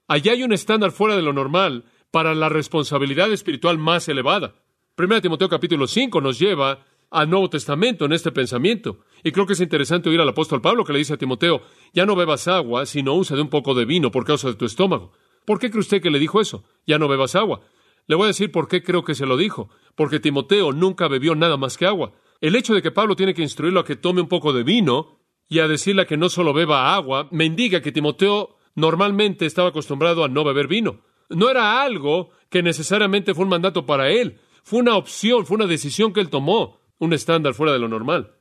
Allá 0.09 0.33
hay 0.33 0.45
un 0.45 0.53
estándar 0.53 0.93
fuera 0.93 1.17
de 1.17 1.23
lo 1.23 1.33
normal 1.33 1.85
para 2.13 2.35
la 2.35 2.49
responsabilidad 2.49 3.33
espiritual 3.33 3.79
más 3.79 4.09
elevada. 4.09 4.55
1 4.97 5.21
Timoteo 5.21 5.49
capítulo 5.49 5.87
5 5.87 6.21
nos 6.21 6.39
lleva 6.39 6.85
al 7.11 7.31
Nuevo 7.31 7.49
Testamento 7.51 8.05
en 8.05 8.13
este 8.13 8.33
pensamiento. 8.33 9.01
Y 9.23 9.33
creo 9.33 9.47
que 9.47 9.55
es 9.55 9.61
interesante 9.61 10.09
oír 10.09 10.21
al 10.21 10.29
apóstol 10.29 10.61
Pablo 10.61 10.85
que 10.85 10.93
le 10.93 10.99
dice 10.99 11.15
a 11.15 11.19
Timoteo, 11.19 11.63
ya 11.93 12.07
no 12.07 12.17
bebas 12.17 12.49
agua, 12.49 12.87
sino 12.87 13.15
usa 13.15 13.37
de 13.37 13.43
un 13.43 13.49
poco 13.49 13.75
de 13.75 13.85
vino 13.85 14.11
por 14.11 14.25
causa 14.25 14.49
de 14.49 14.55
tu 14.55 14.65
estómago. 14.65 15.13
¿Por 15.45 15.59
qué 15.59 15.71
cree 15.71 15.81
usted 15.81 16.03
que 16.03 16.11
le 16.11 16.19
dijo 16.19 16.41
eso? 16.41 16.65
Ya 16.87 16.99
no 16.99 17.09
bebas 17.09 17.35
agua. 17.35 17.61
Le 18.07 18.17
voy 18.17 18.25
a 18.25 18.29
decir 18.29 18.53
por 18.53 18.69
qué 18.69 18.83
creo 18.83 19.05
que 19.05 19.15
se 19.15 19.27
lo 19.27 19.37
dijo. 19.37 19.69
Porque 19.95 20.21
Timoteo 20.21 20.73
nunca 20.73 21.09
bebió 21.09 21.35
nada 21.35 21.57
más 21.57 21.77
que 21.77 21.87
agua. 21.87 22.13
El 22.41 22.55
hecho 22.57 22.75
de 22.75 22.83
que 22.83 22.91
Pablo 22.91 23.17
tiene 23.17 23.35
que 23.35 23.43
instruirlo 23.43 23.81
a 23.81 23.85
que 23.85 23.97
tome 23.97 24.21
un 24.21 24.29
poco 24.29 24.53
de 24.53 24.63
vino 24.63 25.21
y 25.49 25.61
a 25.61 25.69
decirle 25.69 26.03
a 26.03 26.07
que 26.07 26.17
no 26.17 26.29
solo 26.29 26.53
beba 26.53 26.95
agua, 26.95 27.29
me 27.31 27.45
indica 27.45 27.81
que 27.81 27.93
Timoteo 27.93 28.57
normalmente 28.75 29.47
estaba 29.47 29.71
acostumbrado 29.71 30.25
a 30.25 30.29
no 30.29 30.45
beber 30.45 30.69
vino. 30.69 31.01
No 31.29 31.49
era 31.49 31.83
algo 31.83 32.31
que 32.51 32.63
necesariamente 32.63 33.35
fue 33.35 33.45
un 33.45 33.51
mandato 33.51 33.87
para 33.87 34.11
él. 34.11 34.39
Fue 34.63 34.81
una 34.81 34.97
opción, 34.97 35.47
fue 35.47 35.57
una 35.57 35.67
decisión 35.67 36.13
que 36.13 36.21
él 36.21 36.29
tomó 36.29 36.81
un 36.99 37.13
estándar 37.13 37.55
fuera 37.55 37.73
de 37.73 37.79
lo 37.79 37.89
normal. 37.89 38.33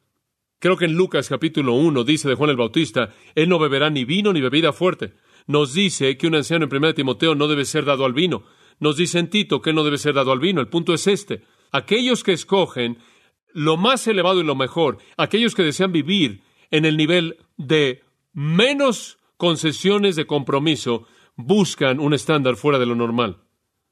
Creo 0.59 0.77
que 0.77 0.85
en 0.85 0.93
Lucas 0.93 1.29
capítulo 1.29 1.74
1 1.74 2.03
dice 2.03 2.29
de 2.29 2.35
Juan 2.35 2.50
el 2.50 2.57
Bautista, 2.57 3.13
Él 3.35 3.50
no 3.50 3.59
beberá 3.59 3.89
ni 3.89 4.05
vino 4.05 4.33
ni 4.33 4.41
bebida 4.41 4.74
fuerte. 4.74 5.13
Nos 5.47 5.74
dice 5.74 6.17
que 6.17 6.27
un 6.27 6.35
anciano 6.35 6.65
en 6.65 6.75
1 6.75 6.93
Timoteo 6.93 7.35
no 7.35 7.47
debe 7.47 7.65
ser 7.65 7.85
dado 7.85 8.05
al 8.05 8.13
vino. 8.13 8.43
Nos 8.79 8.97
dice 8.97 9.19
en 9.19 9.29
Tito 9.29 9.62
que 9.62 9.74
no 9.74 9.83
debe 9.83 9.97
ser 9.97 10.15
dado 10.15 10.31
al 10.31 10.39
vino. 10.39 10.62
El 10.62 10.69
punto 10.69 10.93
es 10.93 11.07
este. 11.07 11.43
Aquellos 11.71 12.24
que 12.24 12.33
escogen 12.33 12.97
lo 13.53 13.77
más 13.77 14.07
elevado 14.07 14.39
y 14.41 14.43
lo 14.43 14.55
mejor, 14.55 14.97
aquellos 15.17 15.55
que 15.55 15.63
desean 15.63 15.91
vivir 15.91 16.41
en 16.71 16.85
el 16.85 16.97
nivel 16.97 17.38
de 17.57 18.03
menos 18.33 19.17
concesiones 19.38 20.15
de 20.15 20.25
compromiso, 20.25 21.07
buscan 21.35 22.00
un 22.00 22.13
estándar 22.13 22.55
fuera 22.55 22.79
de 22.79 22.85
lo 22.85 22.95
normal. 22.95 23.38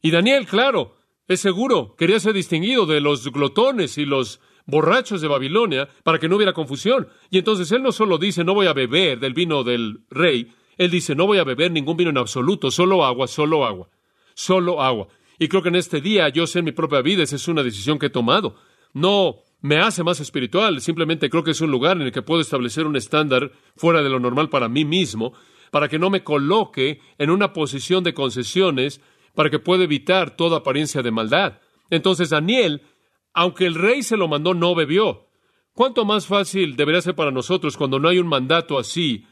Y 0.01 0.11
Daniel, 0.11 0.45
claro, 0.47 0.97
es 1.27 1.39
seguro, 1.39 1.95
quería 1.97 2.19
ser 2.19 2.33
distinguido 2.33 2.85
de 2.85 2.99
los 2.99 3.31
glotones 3.31 3.97
y 3.97 4.05
los 4.05 4.41
borrachos 4.65 5.21
de 5.21 5.27
Babilonia 5.27 5.89
para 6.03 6.19
que 6.19 6.27
no 6.29 6.35
hubiera 6.35 6.53
confusión. 6.53 7.07
Y 7.29 7.37
entonces 7.37 7.71
él 7.71 7.83
no 7.83 7.91
solo 7.91 8.17
dice 8.17 8.43
no 8.43 8.53
voy 8.53 8.67
a 8.67 8.73
beber 8.73 9.19
del 9.19 9.33
vino 9.33 9.63
del 9.63 10.01
rey, 10.09 10.51
él 10.77 10.91
dice 10.91 11.15
no 11.15 11.27
voy 11.27 11.37
a 11.37 11.43
beber 11.43 11.71
ningún 11.71 11.97
vino 11.97 12.09
en 12.09 12.17
absoluto, 12.17 12.71
solo 12.71 13.05
agua, 13.05 13.27
solo 13.27 13.65
agua, 13.65 13.89
solo 14.33 14.81
agua. 14.81 15.07
Y 15.39 15.47
creo 15.47 15.61
que 15.61 15.69
en 15.69 15.75
este 15.75 16.01
día 16.01 16.29
yo 16.29 16.47
sé 16.47 16.59
en 16.59 16.65
mi 16.65 16.71
propia 16.71 17.01
vida, 17.01 17.23
esa 17.23 17.35
es 17.35 17.47
una 17.47 17.63
decisión 17.63 17.99
que 17.99 18.07
he 18.07 18.11
tomado. 18.11 18.55
No 18.93 19.37
me 19.61 19.79
hace 19.79 20.03
más 20.03 20.19
espiritual, 20.19 20.81
simplemente 20.81 21.29
creo 21.29 21.43
que 21.43 21.51
es 21.51 21.61
un 21.61 21.71
lugar 21.71 21.97
en 21.97 22.03
el 22.03 22.11
que 22.11 22.21
puedo 22.21 22.41
establecer 22.41 22.85
un 22.85 22.95
estándar 22.95 23.51
fuera 23.75 24.03
de 24.03 24.09
lo 24.09 24.19
normal 24.19 24.49
para 24.49 24.69
mí 24.69 24.85
mismo, 24.85 25.33
para 25.71 25.87
que 25.87 25.97
no 25.97 26.09
me 26.09 26.23
coloque 26.23 26.99
en 27.17 27.29
una 27.29 27.53
posición 27.53 28.03
de 28.03 28.13
concesiones, 28.13 29.01
para 29.33 29.49
que 29.49 29.59
pueda 29.59 29.83
evitar 29.85 30.35
toda 30.35 30.57
apariencia 30.57 31.01
de 31.01 31.11
maldad. 31.11 31.59
Entonces 31.89 32.29
Daniel 32.29 32.81
aunque 33.33 33.65
el 33.65 33.75
rey 33.75 34.03
se 34.03 34.17
lo 34.17 34.27
mandó, 34.27 34.53
no 34.53 34.75
bebió. 34.75 35.27
¿Cuánto 35.73 36.05
más 36.05 36.27
fácil 36.27 36.75
debería 36.75 37.01
ser 37.01 37.15
para 37.15 37.31
nosotros 37.31 37.77
cuando 37.77 37.99
no 37.99 38.07
hay 38.07 38.19
un 38.19 38.27
mandato 38.27 38.77
así 38.77 39.25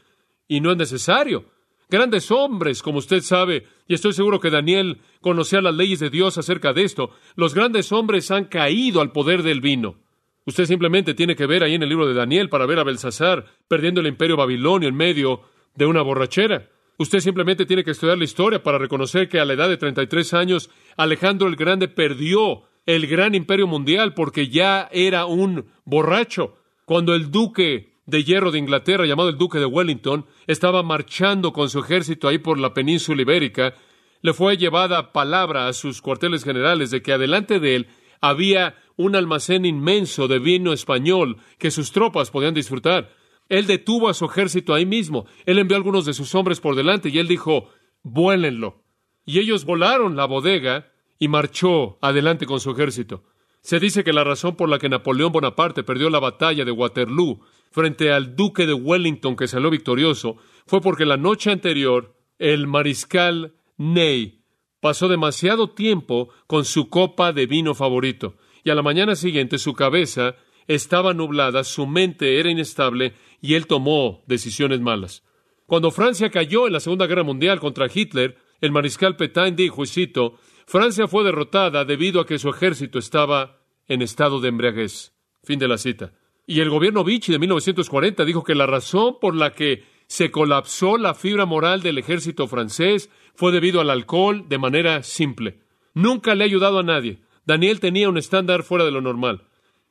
y 0.48 0.60
no 0.60 0.72
es 0.72 0.76
necesario? 0.76 1.44
Grandes 1.88 2.30
hombres, 2.30 2.82
como 2.82 2.98
usted 2.98 3.20
sabe, 3.20 3.66
y 3.86 3.94
estoy 3.94 4.12
seguro 4.12 4.40
que 4.40 4.50
Daniel 4.50 5.02
conocía 5.20 5.60
las 5.60 5.74
leyes 5.74 6.00
de 6.00 6.10
Dios 6.10 6.38
acerca 6.38 6.72
de 6.72 6.84
esto, 6.84 7.10
los 7.36 7.54
grandes 7.54 7.92
hombres 7.92 8.30
han 8.30 8.46
caído 8.46 9.00
al 9.00 9.12
poder 9.12 9.42
del 9.42 9.60
vino. 9.60 9.98
Usted 10.46 10.64
simplemente 10.64 11.14
tiene 11.14 11.36
que 11.36 11.46
ver 11.46 11.62
ahí 11.62 11.74
en 11.74 11.82
el 11.82 11.88
libro 11.88 12.08
de 12.08 12.14
Daniel 12.14 12.48
para 12.48 12.66
ver 12.66 12.80
a 12.80 12.84
Belsasar 12.84 13.44
perdiendo 13.68 14.00
el 14.00 14.08
imperio 14.08 14.36
babilonio 14.36 14.88
en 14.88 14.96
medio 14.96 15.42
de 15.76 15.86
una 15.86 16.02
borrachera. 16.02 16.68
Usted 16.98 17.20
simplemente 17.20 17.66
tiene 17.66 17.84
que 17.84 17.92
estudiar 17.92 18.18
la 18.18 18.24
historia 18.24 18.62
para 18.62 18.78
reconocer 18.78 19.28
que 19.28 19.38
a 19.38 19.44
la 19.44 19.52
edad 19.52 19.68
de 19.68 19.76
33 19.76 20.34
años 20.34 20.70
Alejandro 20.96 21.46
el 21.46 21.56
Grande 21.56 21.88
perdió 21.88 22.64
el 22.86 23.06
gran 23.06 23.34
imperio 23.34 23.66
mundial 23.66 24.14
porque 24.14 24.48
ya 24.48 24.88
era 24.92 25.26
un 25.26 25.66
borracho. 25.84 26.54
Cuando 26.84 27.14
el 27.14 27.30
duque 27.30 27.92
de 28.06 28.24
hierro 28.24 28.50
de 28.50 28.58
Inglaterra, 28.58 29.06
llamado 29.06 29.28
el 29.28 29.38
duque 29.38 29.58
de 29.58 29.66
Wellington, 29.66 30.26
estaba 30.46 30.82
marchando 30.82 31.52
con 31.52 31.70
su 31.70 31.80
ejército 31.80 32.28
ahí 32.28 32.38
por 32.38 32.58
la 32.58 32.74
península 32.74 33.22
ibérica, 33.22 33.74
le 34.20 34.32
fue 34.32 34.56
llevada 34.56 35.12
palabra 35.12 35.68
a 35.68 35.72
sus 35.72 36.00
cuarteles 36.00 36.44
generales 36.44 36.90
de 36.90 37.02
que 37.02 37.12
adelante 37.12 37.60
de 37.60 37.76
él 37.76 37.86
había 38.20 38.76
un 38.96 39.16
almacén 39.16 39.64
inmenso 39.64 40.28
de 40.28 40.38
vino 40.38 40.72
español 40.72 41.38
que 41.58 41.70
sus 41.70 41.92
tropas 41.92 42.30
podían 42.30 42.54
disfrutar. 42.54 43.10
Él 43.48 43.66
detuvo 43.66 44.08
a 44.08 44.14
su 44.14 44.26
ejército 44.26 44.74
ahí 44.74 44.86
mismo. 44.86 45.26
Él 45.44 45.58
envió 45.58 45.76
a 45.76 45.78
algunos 45.78 46.04
de 46.04 46.14
sus 46.14 46.34
hombres 46.34 46.60
por 46.60 46.76
delante 46.76 47.08
y 47.08 47.18
él 47.18 47.26
dijo, 47.26 47.68
vuélenlo. 48.02 48.82
Y 49.24 49.40
ellos 49.40 49.64
volaron 49.64 50.16
la 50.16 50.26
bodega 50.26 50.91
y 51.22 51.28
marchó 51.28 51.98
adelante 52.00 52.46
con 52.46 52.58
su 52.58 52.72
ejército. 52.72 53.22
Se 53.60 53.78
dice 53.78 54.02
que 54.02 54.12
la 54.12 54.24
razón 54.24 54.56
por 54.56 54.68
la 54.68 54.80
que 54.80 54.88
Napoleón 54.88 55.30
Bonaparte 55.30 55.84
perdió 55.84 56.10
la 56.10 56.18
batalla 56.18 56.64
de 56.64 56.72
Waterloo 56.72 57.38
frente 57.70 58.10
al 58.10 58.34
duque 58.34 58.66
de 58.66 58.74
Wellington 58.74 59.36
que 59.36 59.46
salió 59.46 59.70
victorioso 59.70 60.38
fue 60.66 60.80
porque 60.80 61.06
la 61.06 61.16
noche 61.16 61.52
anterior 61.52 62.16
el 62.40 62.66
mariscal 62.66 63.54
Ney 63.76 64.42
pasó 64.80 65.06
demasiado 65.06 65.70
tiempo 65.70 66.30
con 66.48 66.64
su 66.64 66.90
copa 66.90 67.32
de 67.32 67.46
vino 67.46 67.76
favorito 67.76 68.34
y 68.64 68.70
a 68.70 68.74
la 68.74 68.82
mañana 68.82 69.14
siguiente 69.14 69.58
su 69.58 69.74
cabeza 69.74 70.34
estaba 70.66 71.14
nublada, 71.14 71.62
su 71.62 71.86
mente 71.86 72.40
era 72.40 72.50
inestable 72.50 73.14
y 73.40 73.54
él 73.54 73.68
tomó 73.68 74.24
decisiones 74.26 74.80
malas. 74.80 75.22
Cuando 75.66 75.92
Francia 75.92 76.30
cayó 76.30 76.66
en 76.66 76.72
la 76.72 76.80
Segunda 76.80 77.06
Guerra 77.06 77.22
Mundial 77.22 77.60
contra 77.60 77.86
Hitler, 77.86 78.38
el 78.60 78.72
mariscal 78.72 79.14
Petain 79.14 79.54
dijo, 79.54 79.84
y 79.84 79.86
cito, 79.86 80.40
Francia 80.66 81.06
fue 81.08 81.24
derrotada 81.24 81.84
debido 81.84 82.20
a 82.20 82.26
que 82.26 82.38
su 82.38 82.48
ejército 82.48 82.98
estaba 82.98 83.60
en 83.88 84.02
estado 84.02 84.40
de 84.40 84.48
embriaguez. 84.48 85.12
Fin 85.42 85.58
de 85.58 85.68
la 85.68 85.78
cita. 85.78 86.12
Y 86.46 86.60
el 86.60 86.70
gobierno 86.70 87.04
Vichy 87.04 87.32
de 87.32 87.38
1940 87.38 88.24
dijo 88.24 88.44
que 88.44 88.54
la 88.54 88.66
razón 88.66 89.18
por 89.20 89.34
la 89.34 89.52
que 89.52 89.84
se 90.06 90.30
colapsó 90.30 90.98
la 90.98 91.14
fibra 91.14 91.46
moral 91.46 91.82
del 91.82 91.98
ejército 91.98 92.46
francés 92.46 93.10
fue 93.34 93.52
debido 93.52 93.80
al 93.80 93.90
alcohol 93.90 94.46
de 94.48 94.58
manera 94.58 95.02
simple. 95.02 95.60
Nunca 95.94 96.34
le 96.34 96.44
ha 96.44 96.46
ayudado 96.46 96.78
a 96.78 96.82
nadie. 96.82 97.22
Daniel 97.46 97.80
tenía 97.80 98.08
un 98.08 98.18
estándar 98.18 98.62
fuera 98.62 98.84
de 98.84 98.90
lo 98.90 99.00
normal. 99.00 99.44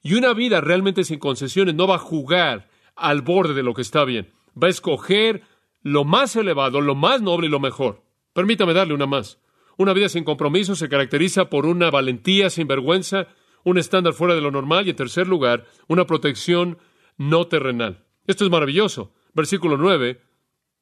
Y 0.03 0.13
una 0.13 0.33
vida 0.33 0.61
realmente 0.61 1.03
sin 1.03 1.19
concesiones 1.19 1.75
no 1.75 1.87
va 1.87 1.95
a 1.95 1.99
jugar 1.99 2.69
al 2.95 3.21
borde 3.21 3.53
de 3.53 3.63
lo 3.63 3.73
que 3.73 3.81
está 3.81 4.05
bien. 4.05 4.29
Va 4.61 4.67
a 4.67 4.71
escoger 4.71 5.43
lo 5.81 6.05
más 6.05 6.35
elevado, 6.35 6.81
lo 6.81 6.95
más 6.95 7.21
noble 7.21 7.47
y 7.47 7.49
lo 7.49 7.59
mejor. 7.59 8.03
Permítame 8.33 8.73
darle 8.73 8.93
una 8.93 9.05
más. 9.05 9.39
Una 9.81 9.93
vida 9.93 10.09
sin 10.09 10.23
compromiso 10.23 10.75
se 10.75 10.89
caracteriza 10.89 11.49
por 11.49 11.65
una 11.65 11.89
valentía 11.89 12.51
sin 12.51 12.67
vergüenza, 12.67 13.29
un 13.63 13.79
estándar 13.79 14.13
fuera 14.13 14.35
de 14.35 14.41
lo 14.41 14.51
normal 14.51 14.85
y, 14.85 14.91
en 14.91 14.95
tercer 14.95 15.27
lugar, 15.27 15.65
una 15.87 16.05
protección 16.05 16.77
no 17.17 17.47
terrenal. 17.47 18.05
Esto 18.27 18.45
es 18.45 18.51
maravilloso. 18.51 19.11
Versículo 19.33 19.77
9. 19.77 20.21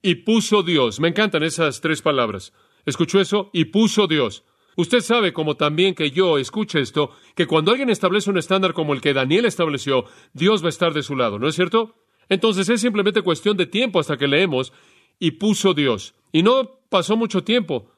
Y 0.02 0.16
puso 0.16 0.64
Dios. 0.64 1.00
Me 1.00 1.08
encantan 1.08 1.44
esas 1.44 1.80
tres 1.80 2.02
palabras. 2.02 2.52
¿Escuchó 2.86 3.22
eso? 3.22 3.50
Y 3.54 3.66
puso 3.66 4.06
Dios. 4.06 4.44
Usted 4.76 5.00
sabe, 5.00 5.32
como 5.32 5.56
también 5.56 5.96
que 5.96 6.12
yo 6.12 6.38
escuche 6.38 6.82
esto, 6.82 7.12
que 7.38 7.48
cuando 7.48 7.72
alguien 7.72 7.90
establece 7.90 8.30
un 8.30 8.38
estándar 8.38 8.74
como 8.74 8.94
el 8.94 9.00
que 9.00 9.14
Daniel 9.14 9.46
estableció, 9.46 10.04
Dios 10.34 10.62
va 10.62 10.66
a 10.66 10.76
estar 10.76 10.94
de 10.94 11.04
su 11.04 11.16
lado, 11.16 11.40
¿no 11.40 11.48
es 11.48 11.56
cierto? 11.56 11.96
Entonces 12.28 12.68
es 12.68 12.82
simplemente 12.82 13.22
cuestión 13.22 13.56
de 13.56 13.66
tiempo 13.66 14.02
hasta 14.02 14.18
que 14.18 14.28
leemos 14.28 14.74
y 15.20 15.32
puso 15.32 15.74
Dios. 15.74 16.16
Y 16.34 16.44
no 16.44 16.82
pasó 16.90 17.16
mucho 17.16 17.46
tiempo. 17.46 17.94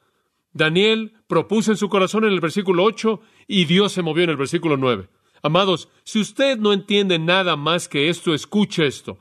Daniel 0.52 1.14
propuso 1.26 1.70
en 1.70 1.76
su 1.76 1.88
corazón 1.88 2.24
en 2.24 2.32
el 2.32 2.40
versículo 2.40 2.84
8 2.84 3.20
y 3.46 3.64
Dios 3.64 3.92
se 3.92 4.02
movió 4.02 4.24
en 4.24 4.30
el 4.30 4.36
versículo 4.36 4.76
9. 4.76 5.08
Amados, 5.42 5.88
si 6.04 6.20
usted 6.20 6.58
no 6.58 6.72
entiende 6.72 7.18
nada 7.18 7.56
más 7.56 7.88
que 7.88 8.08
esto, 8.08 8.34
escuche 8.34 8.86
esto, 8.86 9.18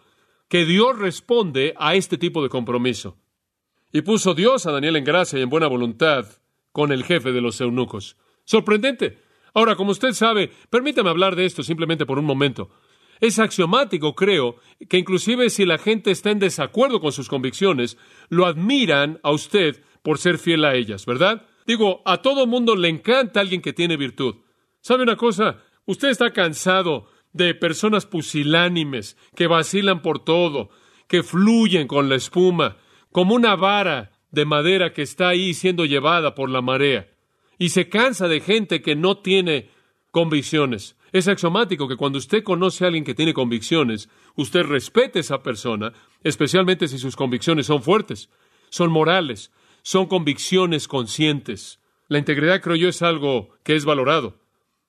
que 0.48 0.66
Dios 0.66 0.98
responde 1.00 1.74
a 1.78 1.96
este 1.96 2.18
tipo 2.18 2.44
de 2.44 2.50
compromiso. 2.50 3.18
Y 3.92 4.02
puso 4.02 4.34
Dios 4.34 4.66
a 4.66 4.72
Daniel 4.72 4.98
en 4.98 5.04
gracia 5.04 5.40
y 5.40 5.42
en 5.42 5.50
buena 5.50 5.68
voluntad 5.68 6.28
con 6.72 6.92
el 6.92 7.04
jefe 7.04 7.32
de 7.32 7.42
los 7.42 7.60
eunucos. 7.60 8.18
Sorprendente. 8.46 9.18
Ahora, 9.54 9.76
como 9.76 9.92
usted 9.92 10.14
sabe, 10.14 10.52
permítame 10.70 11.10
hablar 11.10 11.36
de 11.36 11.46
esto 11.46 11.64
simplemente 11.64 12.06
por 12.06 12.20
un 12.20 12.26
momento. 12.26 12.70
Es 13.20 13.38
axiomático, 13.38 14.16
creo, 14.16 14.56
que 14.90 14.98
inclusive 14.98 15.50
si 15.50 15.66
la 15.66 15.78
gente 15.78 16.10
está 16.12 16.32
en 16.32 16.40
desacuerdo 16.40 17.00
con 17.02 17.12
sus 17.12 17.28
convicciones, 17.28 17.98
lo 18.30 18.46
admiran 18.46 19.20
a 19.24 19.32
usted 19.32 19.84
por 20.02 20.18
ser 20.18 20.38
fiel 20.38 20.66
a 20.66 20.76
ellas, 20.76 21.06
¿verdad? 21.06 21.46
Digo, 21.66 22.02
a 22.06 22.18
todo 22.18 22.48
mundo 22.48 22.76
le 22.76 22.90
encanta 22.90 23.40
alguien 23.40 23.62
que 23.62 23.74
tiene 23.74 23.98
virtud. 23.98 24.36
¿Sabe 24.82 25.04
una 25.04 25.16
cosa? 25.16 25.58
Usted 25.86 26.10
está 26.10 26.32
cansado 26.32 27.08
de 27.34 27.54
personas 27.56 28.06
pusilánimes 28.06 29.18
que 29.36 29.48
vacilan 29.48 30.02
por 30.02 30.24
todo, 30.24 30.70
que 31.08 31.24
fluyen 31.24 31.88
con 31.88 32.10
la 32.10 32.16
espuma, 32.16 32.78
como 33.12 33.36
una 33.36 33.56
vara 33.56 34.12
de 34.32 34.46
madera 34.46 34.94
que 34.94 35.02
está 35.02 35.30
ahí 35.30 35.54
siendo 35.54 35.86
llevada 35.86 36.36
por 36.36 36.50
la 36.50 36.62
marea. 36.62 37.10
Y 37.58 37.70
se 37.70 37.90
cansa 37.90 38.28
de 38.28 38.40
gente 38.40 38.82
que 38.82 38.96
no 38.96 39.18
tiene 39.18 39.70
convicciones. 40.12 40.98
Es 41.12 41.28
axiomático 41.28 41.88
que 41.88 41.98
cuando 41.98 42.18
usted 42.18 42.44
conoce 42.44 42.84
a 42.84 42.88
alguien 42.88 43.04
que 43.04 43.14
tiene 43.14 43.34
convicciones, 43.34 44.10
usted 44.36 44.64
respete 44.64 45.20
a 45.20 45.22
esa 45.22 45.44
persona, 45.44 45.94
especialmente 46.24 46.88
si 46.88 46.98
sus 46.98 47.16
convicciones 47.16 47.66
son 47.66 47.84
fuertes, 47.84 48.30
son 48.70 48.92
morales, 48.92 49.52
son 49.84 50.08
convicciones 50.08 50.88
conscientes. 50.88 51.80
La 52.08 52.18
integridad, 52.18 52.62
creo 52.62 52.76
yo, 52.76 52.90
es 52.90 53.02
algo 53.02 53.50
que 53.64 53.76
es 53.76 53.86
valorado. 53.86 54.40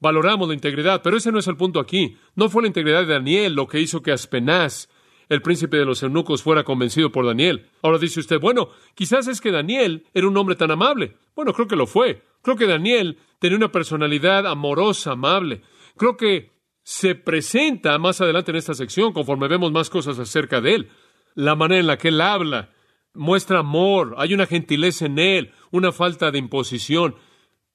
Valoramos 0.01 0.49
la 0.49 0.55
integridad, 0.55 1.03
pero 1.03 1.17
ese 1.17 1.31
no 1.31 1.39
es 1.39 1.47
el 1.47 1.57
punto 1.57 1.79
aquí. 1.79 2.17
No 2.35 2.49
fue 2.49 2.63
la 2.63 2.69
integridad 2.69 3.03
de 3.07 3.13
Daniel 3.13 3.55
lo 3.55 3.69
que 3.69 3.81
hizo 3.81 4.03
que 4.03 4.11
Aspenaz, 4.11 4.89
el 5.29 5.43
príncipe 5.43 5.77
de 5.77 5.85
los 5.85 6.03
eunucos, 6.03 6.43
fuera 6.43 6.65
convencido 6.65 7.13
por 7.13 7.25
Daniel. 7.25 7.71
Ahora 7.83 7.99
dice 7.99 8.19
usted, 8.19 8.41
bueno, 8.41 8.71
quizás 8.95 9.29
es 9.29 9.41
que 9.41 9.53
Daniel 9.53 10.05
era 10.13 10.27
un 10.27 10.37
hombre 10.37 10.57
tan 10.57 10.73
amable. 10.73 11.17
Bueno, 11.37 11.53
creo 11.53 11.69
que 11.69 11.77
lo 11.77 11.87
fue. 11.87 12.23
Creo 12.43 12.57
que 12.57 12.67
Daniel 12.67 13.19
tenía 13.39 13.57
una 13.57 13.71
personalidad 13.71 14.47
amorosa, 14.49 15.13
amable. 15.13 15.63
Creo 15.97 16.17
que 16.17 16.51
se 16.83 17.15
presenta 17.15 17.97
más 17.99 18.21
adelante 18.21 18.51
en 18.51 18.57
esta 18.57 18.75
sección, 18.75 19.13
conforme 19.13 19.47
vemos 19.47 19.71
más 19.71 19.89
cosas 19.89 20.19
acerca 20.19 20.61
de 20.61 20.75
él. 20.75 20.91
La 21.35 21.55
manera 21.55 21.81
en 21.81 21.87
la 21.87 21.99
que 21.99 22.09
él 22.09 22.21
habla, 22.21 22.71
muestra 23.15 23.61
amor, 23.61 24.15
hay 24.19 24.35
una 24.35 24.47
gentileza 24.47 25.07
en 25.07 25.19
él, 25.19 25.53
una 25.71 25.93
falta 25.93 26.31
de 26.31 26.39
imposición. 26.39 27.17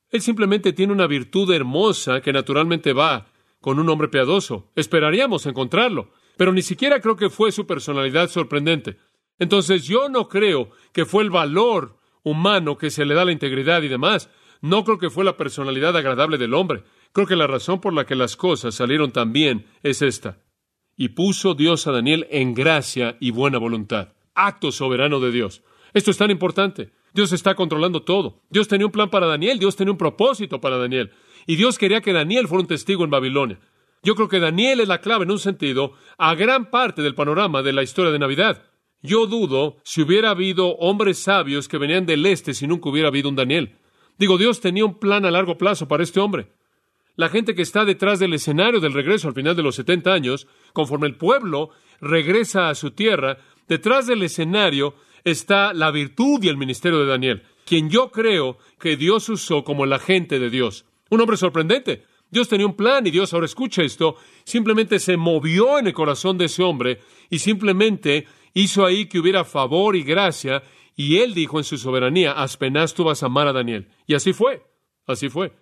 Él 0.10 0.22
simplemente 0.22 0.74
tiene 0.74 0.94
una 0.94 1.08
virtud 1.08 1.51
hermosa 1.51 2.22
que 2.22 2.34
naturalmente 2.34 2.94
va 2.94 3.27
con 3.62 3.79
un 3.79 3.89
hombre 3.89 4.08
piadoso. 4.08 4.72
Esperaríamos 4.75 5.46
encontrarlo, 5.46 6.12
pero 6.38 6.53
ni 6.53 6.62
siquiera 6.62 7.01
creo 7.01 7.15
que 7.15 7.29
fue 7.29 7.51
su 7.51 7.67
personalidad 7.67 8.29
sorprendente. 8.29 8.98
Entonces 9.39 9.86
yo 9.86 10.10
no 10.10 10.27
creo 10.29 10.72
que 10.94 11.06
fue 11.06 11.24
el 11.24 11.29
valor 11.29 11.98
humano 12.24 12.77
que 12.77 12.89
se 12.89 13.06
le 13.06 13.13
da 13.13 13.25
la 13.25 13.32
integridad 13.32 13.82
y 13.84 13.88
demás. 13.88 14.29
No 14.62 14.84
creo 14.84 14.98
que 14.98 15.10
fue 15.10 15.24
la 15.24 15.38
personalidad 15.38 15.96
agradable 15.96 16.38
del 16.38 16.53
hombre. 16.53 16.84
Creo 17.12 17.27
que 17.27 17.36
la 17.36 17.48
razón 17.48 17.79
por 17.79 17.94
la 17.94 18.06
que 18.06 18.15
las 18.15 18.36
cosas 18.36 18.75
salieron 18.75 19.12
tan 19.12 19.34
bien 19.34 19.67
es 19.84 20.01
esta. 20.01 20.41
Y 20.96 21.10
puso 21.10 21.53
Dios 21.53 21.86
a 21.86 21.91
Daniel 21.91 22.25
en 22.32 22.56
gracia 22.56 23.17
y 23.19 23.32
buena 23.32 23.60
voluntad 23.60 24.16
acto 24.38 24.71
soberano 24.71 25.19
de 25.19 25.32
Dios. 25.32 25.63
Esto 25.93 26.12
es 26.12 26.17
tan 26.17 26.32
importante. 26.32 26.91
Dios 27.13 27.34
está 27.34 27.56
controlando 27.56 28.04
todo. 28.04 28.43
Dios 28.50 28.67
tenía 28.67 28.86
un 28.86 28.91
plan 28.91 29.10
para 29.10 29.26
Daniel, 29.26 29.60
Dios 29.60 29.76
tenía 29.76 29.91
un 29.91 29.97
propósito 29.97 30.62
para 30.62 30.78
Daniel. 30.78 31.12
Y 31.47 31.56
Dios 31.56 31.78
quería 31.78 32.02
que 32.02 32.13
Daniel 32.13 32.47
fuera 32.47 32.62
un 32.62 32.67
testigo 32.67 33.04
en 33.04 33.10
Babilonia. 33.10 33.60
Yo 34.04 34.15
creo 34.15 34.28
que 34.28 34.39
Daniel 34.39 34.80
es 34.80 34.88
la 34.88 35.02
clave 35.02 35.23
en 35.23 35.32
un 35.32 35.39
sentido 35.39 35.93
a 36.17 36.36
gran 36.36 36.69
parte 36.69 37.02
del 37.02 37.15
panorama 37.15 37.63
de 37.63 37.73
la 37.73 37.84
historia 37.84 38.12
de 38.12 38.19
Navidad. 38.19 38.63
Yo 39.02 39.26
dudo 39.26 39.78
si 39.84 40.02
hubiera 40.02 40.30
habido 40.30 40.76
hombres 40.76 41.17
sabios 41.19 41.67
que 41.67 41.78
venían 41.78 42.06
del 42.06 42.26
este 42.26 42.54
si 42.54 42.67
nunca 42.67 42.89
hubiera 42.89 43.10
habido 43.10 43.30
un 43.30 43.36
Daniel. 43.36 43.76
Digo, 44.17 44.38
Dios 44.38 44.62
tenía 44.62 44.86
un 44.86 45.00
plan 45.00 45.26
a 45.26 45.32
largo 45.32 45.58
plazo 45.58 45.88
para 45.88 46.04
este 46.04 46.19
hombre. 46.19 46.52
La 47.15 47.30
gente 47.30 47.56
que 47.56 47.63
está 47.63 47.84
detrás 47.84 48.19
del 48.19 48.34
escenario 48.34 48.80
del 48.80 48.93
regreso 48.93 49.28
al 49.28 49.34
final 49.34 49.56
de 49.56 49.63
los 49.63 49.76
70 49.76 50.13
años, 50.13 50.47
conforme 50.73 51.08
el 51.08 51.15
pueblo 51.15 51.71
regresa 52.00 52.69
a 52.69 52.76
su 52.76 52.91
tierra, 52.91 53.39
Detrás 53.67 54.08
del 54.08 54.23
escenario 54.23 54.95
está 55.23 55.73
la 55.73 55.91
virtud 55.91 56.43
y 56.43 56.47
el 56.47 56.58
ministerio 56.58 56.99
de 56.99 57.06
Daniel, 57.06 57.43
quien 57.65 57.89
yo 57.89 58.12
creo 58.12 58.58
que 58.80 58.95
Dios 58.95 59.27
usó 59.30 59.63
como 59.63 59.84
el 59.84 59.93
agente 59.93 60.39
de 60.39 60.49
Dios. 60.49 60.86
Un 61.10 61.21
hombre 61.21 61.38
sorprendente. 61.38 62.03
Dios 62.30 62.49
tenía 62.49 62.65
un 62.65 62.75
plan 62.75 63.08
y 63.08 63.12
Dios, 63.12 63.34
ahora 63.34 63.45
escucha 63.45 63.84
esto, 63.84 64.17
simplemente 64.43 64.99
se 64.99 65.15
movió 65.15 65.80
en 65.80 65.88
el 65.88 65.93
corazón 65.93 66.38
de 66.38 66.45
ese 66.45 66.62
hombre 66.62 66.99
y 67.30 67.39
simplemente 67.39 68.25
hizo 68.53 68.86
ahí 68.86 69.06
que 69.06 69.19
hubiera 69.19 69.45
favor 69.45 69.95
y 69.95 70.03
gracia 70.03 70.63
y 70.95 71.19
él 71.19 71.34
dijo 71.34 71.58
en 71.58 71.63
su 71.63 71.77
soberanía, 71.77 72.32
apenas 72.32 72.93
tú 72.93 73.06
vas 73.06 73.23
a 73.23 73.27
amar 73.27 73.47
a 73.47 73.53
Daniel. 73.53 73.88
Y 74.08 74.15
así 74.15 74.34
fue, 74.34 74.63
así 75.06 75.30
fue. 75.30 75.53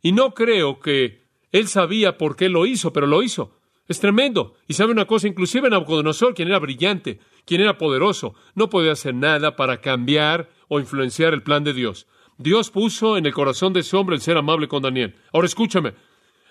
Y 0.00 0.12
no 0.12 0.34
creo 0.34 0.78
que 0.78 1.22
él 1.50 1.66
sabía 1.66 2.18
por 2.18 2.36
qué 2.36 2.48
lo 2.48 2.66
hizo, 2.66 2.92
pero 2.92 3.06
lo 3.06 3.22
hizo. 3.22 3.58
Es 3.88 3.98
tremendo. 3.98 4.54
Y 4.68 4.74
sabe 4.74 4.92
una 4.92 5.06
cosa, 5.06 5.28
inclusive 5.28 5.70
Nabucodonosor, 5.70 6.34
quien 6.34 6.48
era 6.48 6.58
brillante, 6.58 7.20
quien 7.44 7.60
era 7.60 7.78
poderoso, 7.78 8.34
no 8.54 8.70
podía 8.70 8.92
hacer 8.92 9.14
nada 9.14 9.56
para 9.56 9.80
cambiar 9.80 10.50
o 10.68 10.80
influenciar 10.80 11.34
el 11.34 11.42
plan 11.42 11.64
de 11.64 11.72
Dios. 11.72 12.06
Dios 12.38 12.70
puso 12.70 13.16
en 13.16 13.26
el 13.26 13.34
corazón 13.34 13.72
de 13.72 13.80
ese 13.80 13.96
hombre 13.96 14.16
el 14.16 14.22
ser 14.22 14.36
amable 14.36 14.68
con 14.68 14.82
Daniel. 14.82 15.16
Ahora 15.32 15.46
escúchame, 15.46 15.94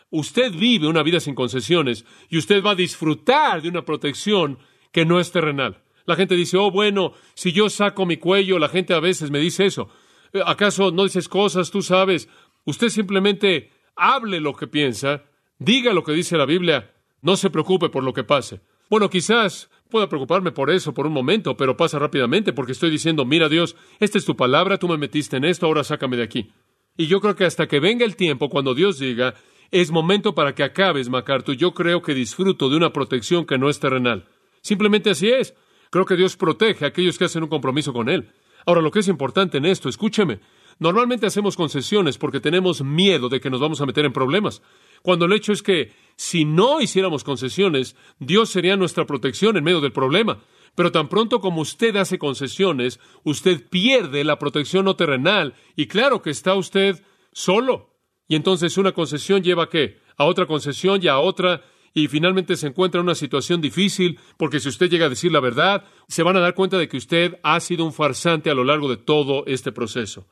usted 0.09 0.51
vive 0.51 0.87
una 0.87 1.03
vida 1.03 1.19
sin 1.19 1.35
concesiones 1.35 2.05
y 2.29 2.37
usted 2.37 2.63
va 2.63 2.71
a 2.71 2.75
disfrutar 2.75 3.61
de 3.61 3.69
una 3.69 3.83
protección 3.83 4.59
que 4.91 5.05
no 5.05 5.19
es 5.19 5.31
terrenal. 5.31 5.83
La 6.05 6.15
gente 6.15 6.35
dice, 6.35 6.57
oh, 6.57 6.71
bueno, 6.71 7.13
si 7.33 7.51
yo 7.51 7.69
saco 7.69 8.05
mi 8.05 8.17
cuello, 8.17 8.59
la 8.59 8.69
gente 8.69 8.93
a 8.93 8.99
veces 8.99 9.31
me 9.31 9.39
dice 9.39 9.65
eso. 9.65 9.89
Eh, 10.33 10.41
¿Acaso 10.45 10.91
no 10.91 11.03
dices 11.03 11.27
cosas, 11.27 11.71
tú 11.71 11.81
sabes? 11.81 12.29
Usted 12.65 12.89
simplemente 12.89 13.71
hable 13.95 14.39
lo 14.39 14.53
que 14.53 14.67
piensa, 14.67 15.23
diga 15.59 15.93
lo 15.93 16.03
que 16.03 16.13
dice 16.13 16.37
la 16.37 16.45
Biblia, 16.45 16.93
no 17.21 17.37
se 17.37 17.49
preocupe 17.49 17.89
por 17.89 18.03
lo 18.03 18.13
que 18.13 18.23
pase. 18.23 18.61
Bueno, 18.89 19.09
quizás 19.09 19.69
pueda 19.91 20.09
preocuparme 20.09 20.51
por 20.51 20.71
eso 20.71 20.95
por 20.95 21.05
un 21.05 21.13
momento, 21.13 21.55
pero 21.55 21.77
pasa 21.77 21.99
rápidamente 21.99 22.53
porque 22.53 22.71
estoy 22.71 22.89
diciendo, 22.89 23.25
mira 23.25 23.47
Dios, 23.47 23.75
esta 23.99 24.17
es 24.17 24.25
tu 24.25 24.35
palabra, 24.35 24.79
tú 24.79 24.87
me 24.87 24.97
metiste 24.97 25.37
en 25.37 25.45
esto, 25.45 25.67
ahora 25.67 25.83
sácame 25.83 26.17
de 26.17 26.23
aquí. 26.23 26.51
Y 26.97 27.05
yo 27.05 27.21
creo 27.21 27.35
que 27.35 27.45
hasta 27.45 27.67
que 27.67 27.79
venga 27.79 28.03
el 28.03 28.15
tiempo, 28.15 28.49
cuando 28.49 28.73
Dios 28.73 28.97
diga, 28.97 29.35
es 29.69 29.91
momento 29.91 30.33
para 30.33 30.55
que 30.55 30.63
acabes, 30.63 31.09
MacArthur, 31.09 31.55
yo 31.55 31.73
creo 31.73 32.01
que 32.01 32.13
disfruto 32.13 32.69
de 32.69 32.77
una 32.77 32.91
protección 32.91 33.45
que 33.45 33.59
no 33.59 33.69
es 33.69 33.79
terrenal. 33.79 34.25
Simplemente 34.61 35.11
así 35.11 35.29
es. 35.29 35.53
Creo 35.91 36.05
que 36.05 36.15
Dios 36.15 36.37
protege 36.37 36.85
a 36.85 36.87
aquellos 36.89 37.17
que 37.17 37.25
hacen 37.25 37.43
un 37.43 37.49
compromiso 37.49 37.93
con 37.93 38.09
Él. 38.09 38.31
Ahora, 38.65 38.81
lo 38.81 38.91
que 38.91 38.99
es 38.99 39.07
importante 39.07 39.57
en 39.57 39.65
esto, 39.65 39.89
escúcheme, 39.89 40.39
normalmente 40.79 41.25
hacemos 41.25 41.55
concesiones 41.55 42.17
porque 42.17 42.39
tenemos 42.39 42.81
miedo 42.83 43.29
de 43.29 43.39
que 43.39 43.49
nos 43.49 43.59
vamos 43.59 43.81
a 43.81 43.85
meter 43.85 44.05
en 44.05 44.13
problemas 44.13 44.61
cuando 45.01 45.25
el 45.25 45.33
hecho 45.33 45.53
es 45.53 45.61
que 45.61 45.91
si 46.15 46.45
no 46.45 46.81
hiciéramos 46.81 47.23
concesiones, 47.23 47.95
Dios 48.19 48.49
sería 48.49 48.77
nuestra 48.77 49.05
protección 49.05 49.57
en 49.57 49.63
medio 49.63 49.81
del 49.81 49.91
problema. 49.91 50.43
Pero 50.75 50.91
tan 50.91 51.09
pronto 51.09 51.41
como 51.41 51.61
usted 51.61 51.95
hace 51.95 52.17
concesiones, 52.17 52.99
usted 53.23 53.67
pierde 53.69 54.23
la 54.23 54.39
protección 54.39 54.85
no 54.85 54.95
terrenal 54.95 55.55
y 55.75 55.87
claro 55.87 56.21
que 56.21 56.29
está 56.29 56.53
usted 56.55 57.03
solo. 57.33 57.97
Y 58.27 58.35
entonces 58.35 58.77
una 58.77 58.93
concesión 58.93 59.43
lleva 59.43 59.63
a 59.63 59.69
qué? 59.69 59.99
A 60.15 60.25
otra 60.25 60.45
concesión 60.45 61.01
y 61.03 61.07
a 61.07 61.19
otra 61.19 61.63
y 61.93 62.07
finalmente 62.07 62.55
se 62.55 62.67
encuentra 62.67 62.99
en 62.99 63.05
una 63.05 63.15
situación 63.15 63.59
difícil 63.59 64.17
porque 64.37 64.59
si 64.59 64.69
usted 64.69 64.89
llega 64.89 65.07
a 65.07 65.09
decir 65.09 65.31
la 65.31 65.41
verdad, 65.41 65.83
se 66.07 66.23
van 66.23 66.37
a 66.37 66.39
dar 66.39 66.55
cuenta 66.55 66.77
de 66.77 66.87
que 66.87 66.97
usted 66.97 67.39
ha 67.43 67.59
sido 67.59 67.83
un 67.83 67.93
farsante 67.93 68.49
a 68.49 68.53
lo 68.53 68.63
largo 68.63 68.87
de 68.87 68.97
todo 68.97 69.43
este 69.47 69.71
proceso. 69.71 70.27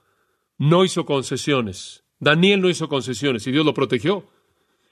No 0.58 0.86
hizo 0.86 1.06
concesiones. 1.06 2.06
Daniel 2.20 2.62
no 2.62 2.70
hizo 2.70 2.88
concesiones 2.88 3.46
y 3.48 3.52
Dios 3.52 3.66
lo 3.66 3.74
protegió. 3.74 4.30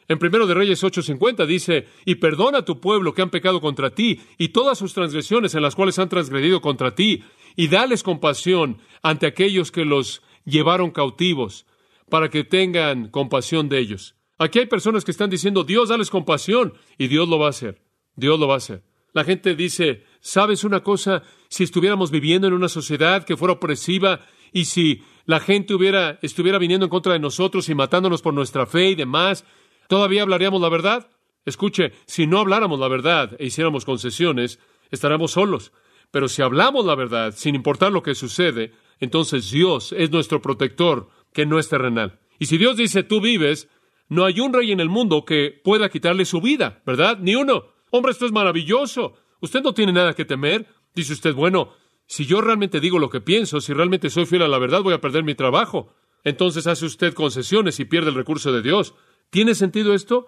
En 0.08 0.20
primero 0.20 0.48
de 0.48 0.54
Reyes 0.54 0.84
8:50 0.84 1.46
dice, 1.46 1.88
y 2.06 2.16
perdona 2.16 2.60
a 2.60 2.66
tu 2.66 2.80
pueblo 2.80 3.14
que 3.14 3.22
han 3.22 3.30
pecado 3.30 3.60
contra 3.60 3.90
ti, 3.90 4.22
y 4.38 4.50
todas 4.50 4.78
sus 4.78 4.94
transgresiones 4.94 5.54
en 5.56 5.62
las 5.62 5.76
cuales 5.76 6.00
han 6.00 6.10
transgredido 6.10 6.62
contra 6.62 6.96
ti, 6.96 7.24
y 7.56 7.68
dales 7.68 8.04
compasión 8.04 8.80
ante 9.02 9.28
aquellos 9.28 9.72
que 9.72 9.86
los 9.86 10.22
llevaron 10.46 10.92
cautivos, 10.92 11.66
para 12.10 12.30
que 12.30 12.44
tengan 12.44 13.10
compasión 13.10 13.68
de 13.68 13.80
ellos. 13.80 14.16
Aquí 14.38 14.60
hay 14.60 14.68
personas 14.68 15.04
que 15.04 15.12
están 15.12 15.30
diciendo, 15.30 15.64
Dios, 15.64 15.90
dales 15.90 16.10
compasión, 16.10 16.74
y 16.98 17.08
Dios 17.08 17.28
lo 17.28 17.40
va 17.40 17.48
a 17.48 17.50
hacer. 17.50 17.82
Dios 18.16 18.40
lo 18.40 18.48
va 18.48 18.56
a 18.56 18.58
hacer. 18.58 18.84
La 19.14 19.24
gente 19.24 19.56
dice, 19.56 20.04
¿sabes 20.20 20.64
una 20.64 20.82
cosa? 20.84 21.24
Si 21.50 21.64
estuviéramos 21.64 22.12
viviendo 22.12 22.48
en 22.48 22.54
una 22.54 22.70
sociedad 22.70 23.26
que 23.26 23.36
fuera 23.36 23.54
opresiva 23.54 24.22
y 24.54 24.66
si 24.66 25.02
la 25.26 25.40
gente 25.40 25.74
hubiera, 25.74 26.20
estuviera 26.22 26.60
viniendo 26.60 26.86
en 26.86 26.90
contra 26.90 27.14
de 27.14 27.20
nosotros 27.20 27.68
y 27.70 27.76
matándonos 27.76 28.22
por 28.22 28.34
nuestra 28.34 28.66
fe 28.66 28.92
y 28.92 28.96
demás, 28.96 29.44
¿todavía 29.88 30.24
hablaríamos 30.24 30.62
la 30.62 30.70
verdad? 30.70 31.10
Escuche, 31.46 31.94
si 32.06 32.28
no 32.28 32.40
habláramos 32.40 32.80
la 32.80 32.88
verdad 32.88 33.36
e 33.40 33.46
hiciéramos 33.46 33.86
concesiones, 33.86 34.60
estaríamos 34.92 35.32
solos. 35.32 35.72
Pero 36.12 36.28
si 36.28 36.42
hablamos 36.42 36.86
la 36.86 36.96
verdad, 36.96 37.34
sin 37.36 37.56
importar 37.56 37.92
lo 37.92 38.04
que 38.04 38.16
sucede, 38.16 38.74
entonces 39.00 39.52
Dios 39.52 39.94
es 39.98 40.12
nuestro 40.12 40.42
protector, 40.42 41.10
que 41.34 41.46
no 41.46 41.60
es 41.60 41.70
terrenal. 41.70 42.20
Y 42.40 42.46
si 42.46 42.58
Dios 42.58 42.78
dice 42.78 43.04
tú 43.04 43.22
vives, 43.22 43.70
no 44.10 44.26
hay 44.26 44.40
un 44.40 44.54
rey 44.54 44.72
en 44.72 44.80
el 44.80 44.90
mundo 44.90 45.26
que 45.26 45.60
pueda 45.64 45.90
quitarle 45.90 46.26
su 46.26 46.42
vida, 46.42 46.82
¿verdad? 46.86 47.18
Ni 47.20 47.36
uno. 47.36 47.66
Hombre, 47.92 48.12
esto 48.12 48.26
es 48.26 48.32
maravilloso. 48.32 49.14
Usted 49.42 49.62
no 49.62 49.74
tiene 49.74 49.94
nada 49.94 50.14
que 50.14 50.26
temer. 50.26 50.66
Dice 50.96 51.14
usted, 51.14 51.34
bueno, 51.34 51.74
si 52.06 52.26
yo 52.26 52.42
realmente 52.42 52.80
digo 52.80 53.00
lo 53.00 53.10
que 53.10 53.22
pienso, 53.22 53.60
si 53.62 53.74
realmente 53.74 54.10
soy 54.10 54.26
fiel 54.26 54.44
a 54.44 54.48
la 54.48 54.60
verdad, 54.60 54.82
voy 54.82 54.94
a 54.94 55.02
perder 55.02 55.24
mi 55.24 55.36
trabajo. 55.36 55.94
Entonces 56.24 56.68
hace 56.68 56.86
usted 56.86 57.14
concesiones 57.14 57.80
y 57.80 57.86
pierde 57.86 58.10
el 58.10 58.16
recurso 58.16 58.52
de 58.52 58.62
Dios. 58.62 58.94
¿Tiene 59.30 59.56
sentido 59.56 59.94
esto? 59.94 60.28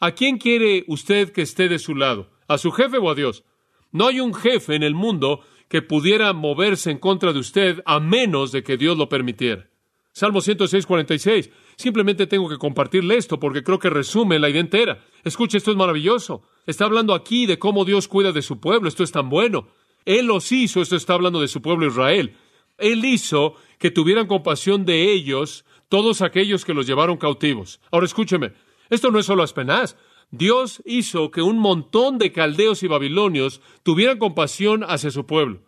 ¿A 0.00 0.12
quién 0.12 0.38
quiere 0.38 0.84
usted 0.88 1.32
que 1.32 1.42
esté 1.42 1.68
de 1.68 1.78
su 1.78 1.94
lado? 1.94 2.30
¿A 2.48 2.58
su 2.58 2.72
jefe 2.72 2.98
o 2.98 3.10
a 3.10 3.14
Dios? 3.14 3.44
No 3.92 4.08
hay 4.08 4.20
un 4.20 4.34
jefe 4.34 4.74
en 4.74 4.82
el 4.82 4.94
mundo 4.94 5.40
que 5.68 5.82
pudiera 5.82 6.32
moverse 6.32 6.90
en 6.90 6.98
contra 6.98 7.32
de 7.32 7.38
usted 7.38 7.82
a 7.86 8.00
menos 8.00 8.52
de 8.52 8.62
que 8.62 8.76
Dios 8.76 8.96
lo 8.96 9.08
permitiera. 9.08 9.70
Salmo 10.12 10.40
106, 10.42 10.84
46. 10.86 11.50
Simplemente 11.76 12.26
tengo 12.26 12.48
que 12.48 12.58
compartirle 12.58 13.16
esto 13.16 13.40
porque 13.40 13.62
creo 13.62 13.78
que 13.78 13.88
resume 13.88 14.38
la 14.38 14.50
idea 14.50 14.60
entera. 14.60 15.04
Escuche, 15.24 15.56
esto 15.56 15.70
es 15.70 15.76
maravilloso. 15.76 16.42
Está 16.66 16.84
hablando 16.84 17.14
aquí 17.14 17.46
de 17.46 17.58
cómo 17.58 17.84
Dios 17.84 18.08
cuida 18.08 18.32
de 18.32 18.42
su 18.42 18.60
pueblo. 18.60 18.88
Esto 18.88 19.04
es 19.04 19.12
tan 19.12 19.30
bueno. 19.30 19.68
Él 20.04 20.26
los 20.26 20.52
hizo, 20.52 20.82
esto 20.82 20.96
está 20.96 21.14
hablando 21.14 21.40
de 21.40 21.48
su 21.48 21.62
pueblo 21.62 21.86
Israel. 21.86 22.36
Él 22.76 23.04
hizo 23.04 23.54
que 23.78 23.90
tuvieran 23.90 24.26
compasión 24.26 24.84
de 24.84 25.12
ellos 25.12 25.64
todos 25.92 26.22
aquellos 26.22 26.64
que 26.64 26.72
los 26.72 26.86
llevaron 26.86 27.18
cautivos. 27.18 27.78
Ahora 27.90 28.06
escúcheme, 28.06 28.54
esto 28.88 29.10
no 29.10 29.18
es 29.18 29.26
solo 29.26 29.42
Aspenaz. 29.42 29.94
Dios 30.30 30.82
hizo 30.86 31.30
que 31.30 31.42
un 31.42 31.58
montón 31.58 32.16
de 32.16 32.32
caldeos 32.32 32.82
y 32.82 32.86
babilonios 32.86 33.60
tuvieran 33.82 34.16
compasión 34.16 34.84
hacia 34.84 35.10
su 35.10 35.26
pueblo. 35.26 35.60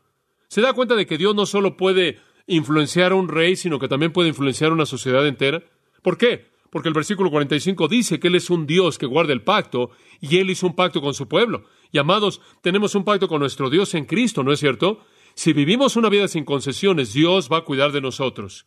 ¿Se 0.49 0.63
da 0.63 0.73
cuenta 0.73 0.95
de 0.95 1.05
que 1.05 1.19
Dios 1.19 1.35
no 1.35 1.45
solo 1.45 1.77
puede 1.77 2.21
influenciar 2.47 3.13
a 3.13 3.17
un 3.17 3.29
rey, 3.29 3.55
sino 3.55 3.79
que 3.79 3.87
también 3.87 4.15
puede 4.15 4.31
influenciar 4.31 4.71
a 4.71 4.75
una 4.75 4.87
sociedad 4.87 5.27
entera? 5.27 5.63
¿Por 6.01 6.17
qué? 6.17 6.47
Porque 6.71 6.89
el 6.89 6.95
versículo 6.95 7.31
45 7.31 7.87
dice 7.89 8.19
que 8.19 8.29
Él 8.29 8.37
es 8.37 8.49
un 8.49 8.67
Dios 8.67 8.97
que 8.97 9.05
guarda 9.05 9.35
el 9.35 9.43
pacto 9.43 9.91
y 10.23 10.39
Él 10.39 10.49
hizo 10.49 10.67
un 10.67 10.75
pacto 10.75 11.03
con 11.03 11.13
su 11.13 11.29
pueblo. 11.29 11.67
Y 11.93 11.99
amados, 11.99 12.41
tenemos 12.63 12.95
un 12.95 13.05
pacto 13.05 13.29
con 13.29 13.41
nuestro 13.41 13.69
Dios 13.69 13.93
en 13.93 14.07
Cristo, 14.07 14.43
¿no 14.43 14.53
es 14.55 14.61
cierto? 14.61 15.05
Si 15.35 15.53
vivimos 15.53 15.97
una 15.97 16.09
vida 16.09 16.29
sin 16.29 16.47
concesiones, 16.47 17.13
Dios 17.13 17.51
va 17.53 17.59
a 17.59 17.65
cuidar 17.65 17.93
de 17.93 18.01
nosotros. 18.01 18.65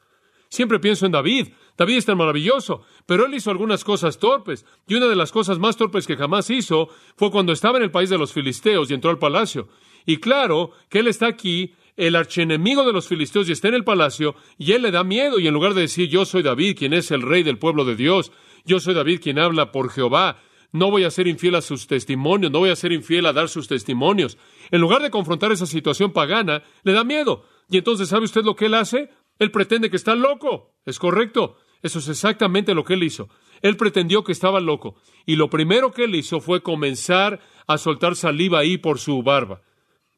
Siempre 0.50 0.80
pienso 0.80 1.06
en 1.06 1.12
David. 1.12 1.50
David 1.78 1.98
es 1.98 2.06
tan 2.06 2.18
maravilloso, 2.18 2.84
pero 3.06 3.26
él 3.26 3.34
hizo 3.34 3.52
algunas 3.52 3.84
cosas 3.84 4.18
torpes. 4.18 4.66
Y 4.88 4.96
una 4.96 5.08
de 5.08 5.16
las 5.16 5.32
cosas 5.32 5.60
más 5.60 5.78
torpes 5.78 6.08
que 6.08 6.18
jamás 6.18 6.50
hizo 6.50 6.90
fue 7.16 7.32
cuando 7.32 7.52
estaba 7.52 7.78
en 7.78 7.84
el 7.84 7.92
país 7.92 8.10
de 8.10 8.18
los 8.18 8.34
filisteos 8.34 8.90
y 8.90 8.94
entró 8.94 9.12
al 9.12 9.20
palacio. 9.20 9.68
Y 10.06 10.18
claro 10.18 10.72
que 10.90 11.00
él 11.00 11.08
está 11.08 11.28
aquí, 11.28 11.74
el 11.98 12.16
archienemigo 12.16 12.86
de 12.86 12.94
los 12.94 13.08
filisteos, 13.08 13.50
y 13.50 13.52
está 13.52 13.68
en 13.68 13.74
el 13.74 13.84
palacio, 13.84 14.36
y 14.58 14.72
él 14.72 14.84
le 14.84 14.92
da 14.92 15.04
miedo. 15.04 15.40
Y 15.40 15.48
en 15.48 15.54
lugar 15.54 15.74
de 15.74 15.82
decir, 15.82 16.08
yo 16.08 16.26
soy 16.26 16.44
David, 16.44 16.78
quien 16.78 16.94
es 16.94 17.12
el 17.12 17.22
rey 17.22 17.44
del 17.44 17.60
pueblo 17.60 17.86
de 17.86 17.96
Dios, 17.96 18.32
yo 18.66 18.80
soy 18.80 18.94
David, 18.94 19.20
quien 19.22 19.40
habla 19.40 19.72
por 19.72 19.90
Jehová, 19.90 20.40
no 20.72 20.92
voy 20.92 21.04
a 21.04 21.12
ser 21.12 21.28
infiel 21.28 21.56
a 21.56 21.62
sus 21.62 21.88
testimonios, 21.88 22.52
no 22.52 22.60
voy 22.60 22.70
a 22.70 22.76
ser 22.76 22.92
infiel 22.92 23.26
a 23.26 23.34
dar 23.34 23.50
sus 23.50 23.68
testimonios. 23.68 24.38
En 24.72 24.82
lugar 24.82 25.02
de 25.02 25.10
confrontar 25.10 25.52
esa 25.52 25.66
situación 25.66 26.12
pagana, 26.12 26.64
le 26.84 26.94
da 26.94 27.04
miedo. 27.04 27.46
Y 27.70 27.78
entonces, 27.78 28.10
¿sabe 28.10 28.26
usted 28.26 28.44
lo 28.44 28.56
que 28.56 28.66
él 28.66 28.74
hace? 28.74 29.10
Él 29.40 29.52
pretende 29.52 29.90
que 29.90 29.98
está 29.98 30.16
loco. 30.16 30.76
Es 30.86 31.00
correcto. 31.00 31.58
Eso 31.82 32.00
es 32.00 32.08
exactamente 32.08 32.74
lo 32.74 32.84
que 32.84 32.96
él 32.96 33.04
hizo. 33.04 33.30
Él 33.62 33.78
pretendió 33.78 34.24
que 34.24 34.32
estaba 34.32 34.60
loco. 34.60 34.96
Y 35.26 35.36
lo 35.36 35.50
primero 35.50 35.92
que 35.92 36.06
él 36.06 36.16
hizo 36.16 36.40
fue 36.40 36.62
comenzar 36.62 37.40
a 37.68 37.78
soltar 37.78 38.16
saliva 38.16 38.60
ahí 38.60 38.78
por 38.78 39.00
su 39.00 39.22
barba. 39.24 39.62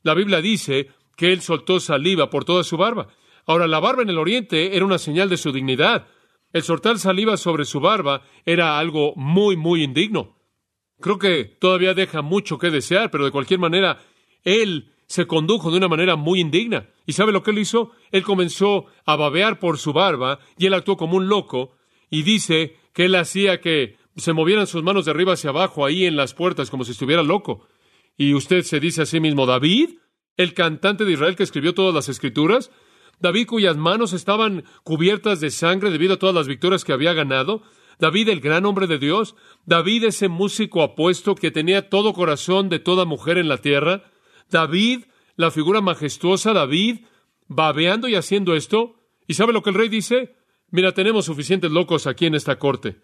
La 0.03 0.13
Biblia 0.13 0.41
dice 0.41 0.89
que 1.17 1.33
él 1.33 1.41
soltó 1.41 1.79
saliva 1.79 2.29
por 2.29 2.45
toda 2.45 2.63
su 2.63 2.77
barba. 2.77 3.07
Ahora, 3.45 3.67
la 3.67 3.79
barba 3.79 4.03
en 4.03 4.09
el 4.09 4.17
Oriente 4.17 4.75
era 4.75 4.85
una 4.85 4.97
señal 4.97 5.29
de 5.29 5.37
su 5.37 5.51
dignidad. 5.51 6.07
El 6.53 6.63
soltar 6.63 6.97
saliva 6.97 7.37
sobre 7.37 7.65
su 7.65 7.79
barba 7.79 8.21
era 8.45 8.79
algo 8.79 9.13
muy, 9.15 9.57
muy 9.57 9.83
indigno. 9.83 10.37
Creo 11.01 11.17
que 11.17 11.45
todavía 11.45 11.93
deja 11.93 12.21
mucho 12.21 12.57
que 12.57 12.71
desear, 12.71 13.11
pero 13.11 13.25
de 13.25 13.31
cualquier 13.31 13.59
manera, 13.59 13.99
él 14.43 14.93
se 15.09 15.25
condujo 15.25 15.71
de 15.71 15.77
una 15.77 15.87
manera 15.87 16.15
muy 16.15 16.39
indigna. 16.39 16.87
¿Y 17.07 17.13
sabe 17.13 17.31
lo 17.31 17.41
que 17.41 17.49
él 17.49 17.57
hizo? 17.57 17.91
Él 18.11 18.23
comenzó 18.23 18.85
a 19.05 19.15
babear 19.15 19.59
por 19.59 19.79
su 19.79 19.91
barba 19.91 20.39
y 20.55 20.67
él 20.67 20.73
actuó 20.75 20.97
como 20.97 21.17
un 21.17 21.27
loco 21.27 21.75
y 22.11 22.21
dice 22.21 22.75
que 22.93 23.05
él 23.05 23.15
hacía 23.15 23.59
que 23.59 23.97
se 24.17 24.33
movieran 24.33 24.67
sus 24.67 24.83
manos 24.83 25.05
de 25.05 25.11
arriba 25.11 25.33
hacia 25.33 25.49
abajo 25.49 25.83
ahí 25.83 26.05
en 26.05 26.15
las 26.15 26.35
puertas 26.35 26.69
como 26.69 26.85
si 26.85 26.91
estuviera 26.91 27.23
loco. 27.23 27.67
Y 28.17 28.35
usted 28.35 28.61
se 28.61 28.79
dice 28.79 29.01
a 29.01 29.05
sí 29.07 29.19
mismo, 29.19 29.47
David, 29.47 29.95
el 30.37 30.53
cantante 30.53 31.05
de 31.05 31.13
Israel 31.13 31.35
que 31.35 31.43
escribió 31.43 31.73
todas 31.73 31.95
las 31.95 32.07
escrituras, 32.07 32.69
David 33.19 33.47
cuyas 33.47 33.77
manos 33.77 34.13
estaban 34.13 34.63
cubiertas 34.83 35.39
de 35.39 35.49
sangre 35.49 35.89
debido 35.89 36.13
a 36.13 36.19
todas 36.19 36.35
las 36.35 36.47
victorias 36.47 36.85
que 36.85 36.93
había 36.93 37.13
ganado, 37.13 37.63
David 37.97 38.29
el 38.29 38.41
gran 38.41 38.63
hombre 38.65 38.85
de 38.85 38.99
Dios, 38.99 39.35
David 39.65 40.03
ese 40.03 40.29
músico 40.29 40.83
apuesto 40.83 41.33
que 41.33 41.49
tenía 41.49 41.89
todo 41.89 42.13
corazón 42.13 42.69
de 42.69 42.77
toda 42.77 43.05
mujer 43.05 43.39
en 43.39 43.49
la 43.49 43.57
tierra, 43.57 44.03
David, 44.49 45.05
la 45.35 45.51
figura 45.51 45.81
majestuosa, 45.81 46.53
David, 46.53 47.05
babeando 47.47 48.07
y 48.07 48.15
haciendo 48.15 48.55
esto. 48.55 48.95
¿Y 49.27 49.35
sabe 49.35 49.53
lo 49.53 49.61
que 49.61 49.69
el 49.69 49.75
rey 49.75 49.89
dice? 49.89 50.35
Mira, 50.71 50.93
tenemos 50.93 51.25
suficientes 51.25 51.71
locos 51.71 52.07
aquí 52.07 52.25
en 52.25 52.35
esta 52.35 52.57
corte. 52.57 52.97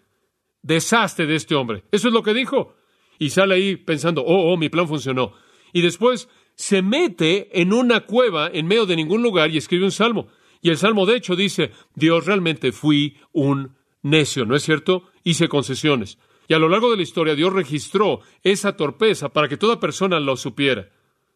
Desastre 0.62 1.26
de 1.26 1.36
este 1.36 1.54
hombre. 1.54 1.84
Eso 1.92 2.08
es 2.08 2.14
lo 2.14 2.22
que 2.22 2.34
dijo. 2.34 2.74
Y 3.18 3.30
sale 3.30 3.54
ahí 3.54 3.76
pensando, 3.76 4.22
oh, 4.22 4.52
oh, 4.52 4.56
mi 4.56 4.68
plan 4.68 4.88
funcionó. 4.88 5.32
Y 5.72 5.82
después 5.82 6.28
se 6.54 6.82
mete 6.82 7.60
en 7.60 7.72
una 7.72 8.06
cueva 8.06 8.50
en 8.52 8.66
medio 8.66 8.86
de 8.86 8.96
ningún 8.96 9.22
lugar 9.22 9.50
y 9.50 9.58
escribe 9.58 9.84
un 9.84 9.92
salmo. 9.92 10.28
Y 10.62 10.70
el 10.70 10.78
salmo, 10.78 11.06
de 11.06 11.16
hecho, 11.16 11.36
dice, 11.36 11.70
Dios 11.94 12.26
realmente 12.26 12.72
fui 12.72 13.16
un 13.32 13.76
necio, 14.02 14.46
¿no 14.46 14.56
es 14.56 14.62
cierto? 14.62 15.04
Hice 15.22 15.48
concesiones. 15.48 16.18
Y 16.48 16.54
a 16.54 16.58
lo 16.58 16.68
largo 16.68 16.90
de 16.90 16.96
la 16.96 17.02
historia 17.02 17.34
Dios 17.34 17.52
registró 17.52 18.20
esa 18.42 18.76
torpeza 18.76 19.30
para 19.30 19.48
que 19.48 19.56
toda 19.56 19.80
persona 19.80 20.20
lo 20.20 20.36
supiera. 20.36 20.88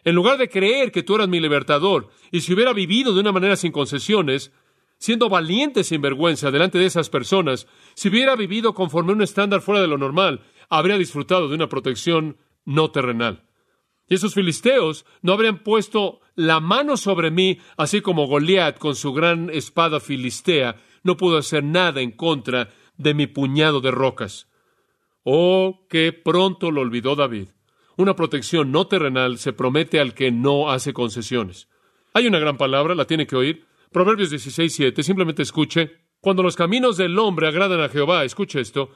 En 0.04 0.14
lugar 0.14 0.38
de 0.38 0.48
creer 0.48 0.92
que 0.92 1.02
tú 1.02 1.14
eras 1.14 1.28
mi 1.28 1.40
libertador, 1.40 2.08
y 2.30 2.40
si 2.40 2.54
hubiera 2.54 2.72
vivido 2.72 3.12
de 3.12 3.20
una 3.20 3.32
manera 3.32 3.56
sin 3.56 3.72
concesiones, 3.72 4.52
siendo 4.98 5.28
valiente 5.28 5.84
sin 5.84 6.00
vergüenza 6.00 6.50
delante 6.50 6.78
de 6.78 6.86
esas 6.86 7.10
personas, 7.10 7.66
si 7.94 8.08
hubiera 8.08 8.36
vivido 8.36 8.74
conforme 8.74 9.12
a 9.12 9.16
un 9.16 9.22
estándar 9.22 9.60
fuera 9.60 9.80
de 9.80 9.88
lo 9.88 9.98
normal, 9.98 10.42
habría 10.68 10.98
disfrutado 10.98 11.48
de 11.48 11.54
una 11.54 11.68
protección 11.68 12.36
no 12.64 12.90
terrenal. 12.90 13.44
Y 14.08 14.14
esos 14.14 14.34
filisteos 14.34 15.06
no 15.22 15.32
habrían 15.32 15.62
puesto 15.62 16.20
la 16.34 16.60
mano 16.60 16.96
sobre 16.96 17.30
mí, 17.30 17.58
así 17.76 18.00
como 18.00 18.26
Goliat 18.26 18.78
con 18.78 18.94
su 18.94 19.12
gran 19.12 19.50
espada 19.50 20.00
filistea 20.00 20.76
no 21.02 21.16
pudo 21.16 21.38
hacer 21.38 21.64
nada 21.64 22.00
en 22.00 22.10
contra 22.10 22.70
de 22.96 23.14
mi 23.14 23.26
puñado 23.26 23.80
de 23.80 23.90
rocas. 23.90 24.48
Oh, 25.22 25.86
qué 25.88 26.12
pronto 26.12 26.70
lo 26.70 26.80
olvidó 26.80 27.14
David. 27.14 27.48
Una 28.00 28.16
protección 28.16 28.72
no 28.72 28.86
terrenal 28.86 29.36
se 29.36 29.52
promete 29.52 30.00
al 30.00 30.14
que 30.14 30.32
no 30.32 30.70
hace 30.70 30.94
concesiones. 30.94 31.68
Hay 32.14 32.26
una 32.26 32.38
gran 32.38 32.56
palabra, 32.56 32.94
la 32.94 33.04
tiene 33.04 33.26
que 33.26 33.36
oír. 33.36 33.66
Proverbios 33.92 34.30
16, 34.30 34.74
7. 34.74 35.02
Simplemente 35.02 35.42
escuche. 35.42 35.98
Cuando 36.18 36.42
los 36.42 36.56
caminos 36.56 36.96
del 36.96 37.18
hombre 37.18 37.46
agradan 37.46 37.82
a 37.82 37.90
Jehová, 37.90 38.24
escuche 38.24 38.58
esto, 38.58 38.88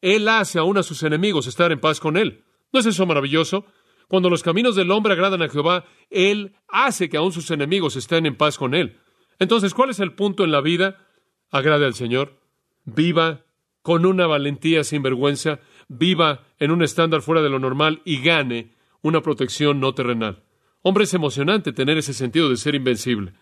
Él 0.00 0.28
hace 0.28 0.58
aún 0.58 0.76
a 0.76 0.82
sus 0.82 1.04
enemigos 1.04 1.46
estar 1.46 1.70
en 1.70 1.78
paz 1.78 2.00
con 2.00 2.16
Él. 2.16 2.42
¿No 2.72 2.80
es 2.80 2.86
eso 2.86 3.06
maravilloso? 3.06 3.64
Cuando 4.08 4.28
los 4.28 4.42
caminos 4.42 4.74
del 4.74 4.90
hombre 4.90 5.12
agradan 5.12 5.42
a 5.42 5.48
Jehová, 5.48 5.84
Él 6.10 6.56
hace 6.66 7.08
que 7.08 7.16
aún 7.16 7.30
sus 7.30 7.52
enemigos 7.52 7.94
estén 7.94 8.26
en 8.26 8.34
paz 8.34 8.58
con 8.58 8.74
Él. 8.74 8.98
Entonces, 9.38 9.72
¿cuál 9.72 9.90
es 9.90 10.00
el 10.00 10.14
punto 10.14 10.42
en 10.42 10.50
la 10.50 10.62
vida? 10.62 11.06
Agrade 11.52 11.86
al 11.86 11.94
Señor. 11.94 12.40
Viva 12.84 13.44
con 13.82 14.04
una 14.04 14.26
valentía 14.26 14.82
sin 14.82 15.02
vergüenza 15.02 15.60
viva 15.88 16.46
en 16.58 16.70
un 16.70 16.82
estándar 16.82 17.22
fuera 17.22 17.42
de 17.42 17.50
lo 17.50 17.58
normal 17.58 18.02
y 18.04 18.20
gane 18.22 18.74
una 19.02 19.22
protección 19.22 19.80
no 19.80 19.94
terrenal. 19.94 20.42
Hombre, 20.82 21.04
es 21.04 21.14
emocionante 21.14 21.72
tener 21.72 21.98
ese 21.98 22.12
sentido 22.12 22.48
de 22.48 22.56
ser 22.56 22.74
invencible. 22.74 23.32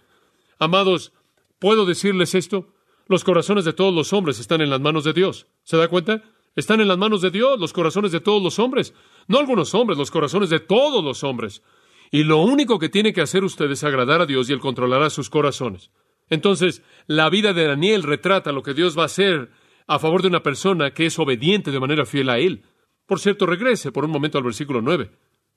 Amados, 0.59 1.13
¿puedo 1.59 1.85
decirles 1.85 2.35
esto? 2.35 2.73
Los 3.09 3.25
corazones 3.25 3.65
de 3.65 3.73
todos 3.73 3.95
los 3.95 4.13
hombres 4.13 4.41
están 4.41 4.61
en 4.61 4.71
las 4.71 4.81
manos 4.81 5.05
de 5.05 5.13
Dios. 5.13 5.47
¿Se 5.63 5.77
da 5.77 5.89
cuenta? 5.89 6.23
Están 6.57 6.81
en 6.81 6.89
las 6.89 6.99
manos 6.99 7.21
de 7.21 7.31
Dios 7.31 7.61
los 7.61 7.73
corazones 7.73 8.13
de 8.13 8.21
todos 8.21 8.43
los 8.43 8.59
hombres. 8.59 8.95
No 9.29 9.39
algunos 9.39 9.75
hombres, 9.75 9.99
los 9.99 10.11
corazones 10.11 10.51
de 10.51 10.61
todos 10.61 11.05
los 11.05 11.23
hombres. 11.23 11.63
Y 12.11 12.25
lo 12.25 12.39
único 12.39 12.79
que 12.79 12.89
tiene 12.89 13.13
que 13.13 13.21
hacer 13.21 13.45
usted 13.45 13.71
es 13.71 13.85
agradar 13.85 14.23
a 14.23 14.27
Dios 14.27 14.49
y 14.49 14.53
Él 14.53 14.61
controlará 14.61 15.11
sus 15.11 15.29
corazones. 15.29 15.91
Entonces, 16.31 16.83
la 17.07 17.29
vida 17.31 17.53
de 17.53 17.67
Daniel 17.67 18.03
retrata 18.03 18.53
lo 18.53 18.63
que 18.63 18.75
Dios 18.75 18.97
va 18.97 19.03
a 19.03 19.07
hacer 19.07 19.51
a 19.87 19.99
favor 19.99 20.23
de 20.23 20.29
una 20.29 20.43
persona 20.43 20.93
que 20.93 21.07
es 21.07 21.19
obediente 21.19 21.71
de 21.71 21.81
manera 21.81 22.07
fiel 22.07 22.31
a 22.31 22.39
Él. 22.39 22.65
Por 23.07 23.21
cierto, 23.21 23.47
regrese 23.47 23.93
por 23.93 24.05
un 24.05 24.11
momento 24.11 24.39
al 24.39 24.45
versículo 24.45 24.83
9. 24.83 25.11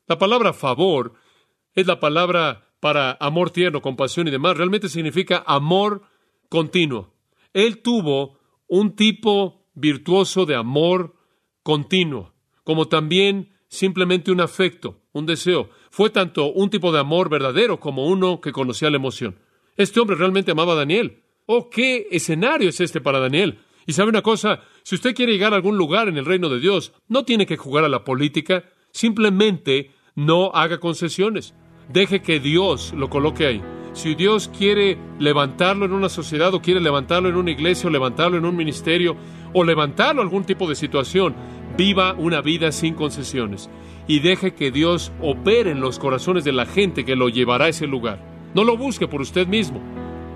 La 0.07 0.17
palabra 0.17 0.53
favor 0.53 1.13
es 1.73 1.87
la 1.87 1.99
palabra 1.99 2.73
para 2.79 3.17
amor 3.19 3.51
tierno, 3.51 3.81
compasión 3.81 4.27
y 4.27 4.31
demás. 4.31 4.57
Realmente 4.57 4.89
significa 4.89 5.43
amor 5.45 6.03
continuo. 6.49 7.13
Él 7.53 7.81
tuvo 7.81 8.39
un 8.67 8.95
tipo 8.95 9.67
virtuoso 9.73 10.45
de 10.45 10.55
amor 10.55 11.15
continuo, 11.63 12.33
como 12.63 12.87
también 12.87 13.55
simplemente 13.67 14.31
un 14.31 14.41
afecto, 14.41 15.01
un 15.11 15.25
deseo. 15.25 15.69
Fue 15.89 16.09
tanto 16.09 16.51
un 16.51 16.69
tipo 16.69 16.91
de 16.91 16.99
amor 16.99 17.29
verdadero 17.29 17.79
como 17.79 18.07
uno 18.07 18.41
que 18.41 18.51
conocía 18.51 18.89
la 18.89 18.97
emoción. 18.97 19.39
Este 19.75 19.99
hombre 19.99 20.15
realmente 20.15 20.51
amaba 20.51 20.73
a 20.73 20.77
Daniel. 20.77 21.23
Oh, 21.45 21.69
qué 21.69 22.07
escenario 22.11 22.69
es 22.69 22.79
este 22.79 23.01
para 23.01 23.19
Daniel. 23.19 23.59
Y 23.89 23.93
sabe 23.93 24.09
una 24.09 24.21
cosa, 24.21 24.59
si 24.83 24.93
usted 24.93 25.15
quiere 25.15 25.31
llegar 25.31 25.51
a 25.51 25.55
algún 25.55 25.75
lugar 25.75 26.09
en 26.09 26.17
el 26.19 26.25
reino 26.25 26.47
de 26.47 26.59
Dios, 26.59 26.93
no 27.07 27.25
tiene 27.25 27.47
que 27.47 27.57
jugar 27.57 27.85
a 27.85 27.89
la 27.89 28.03
política, 28.03 28.65
simplemente 28.91 29.89
no 30.13 30.51
haga 30.53 30.79
concesiones. 30.79 31.55
Deje 31.91 32.21
que 32.21 32.39
Dios 32.39 32.93
lo 32.95 33.09
coloque 33.09 33.47
ahí. 33.47 33.63
Si 33.93 34.13
Dios 34.13 34.47
quiere 34.55 34.99
levantarlo 35.17 35.85
en 35.85 35.93
una 35.93 36.07
sociedad 36.07 36.53
o 36.53 36.61
quiere 36.61 36.81
levantarlo 36.81 37.29
en 37.29 37.35
una 37.35 37.49
iglesia 37.49 37.87
o 37.87 37.91
levantarlo 37.91 38.37
en 38.37 38.45
un 38.45 38.55
ministerio 38.55 39.17
o 39.53 39.63
levantarlo 39.63 40.21
en 40.21 40.27
algún 40.27 40.43
tipo 40.43 40.69
de 40.69 40.75
situación, 40.75 41.33
viva 41.75 42.13
una 42.13 42.41
vida 42.41 42.71
sin 42.71 42.93
concesiones 42.93 43.71
y 44.07 44.19
deje 44.19 44.53
que 44.53 44.69
Dios 44.69 45.11
opere 45.19 45.71
en 45.71 45.81
los 45.81 45.97
corazones 45.97 46.43
de 46.43 46.51
la 46.51 46.67
gente 46.67 47.05
que 47.05 47.15
lo 47.15 47.27
llevará 47.27 47.65
a 47.65 47.69
ese 47.69 47.87
lugar. 47.87 48.23
No 48.53 48.63
lo 48.63 48.77
busque 48.77 49.07
por 49.07 49.19
usted 49.19 49.47
mismo. 49.47 49.81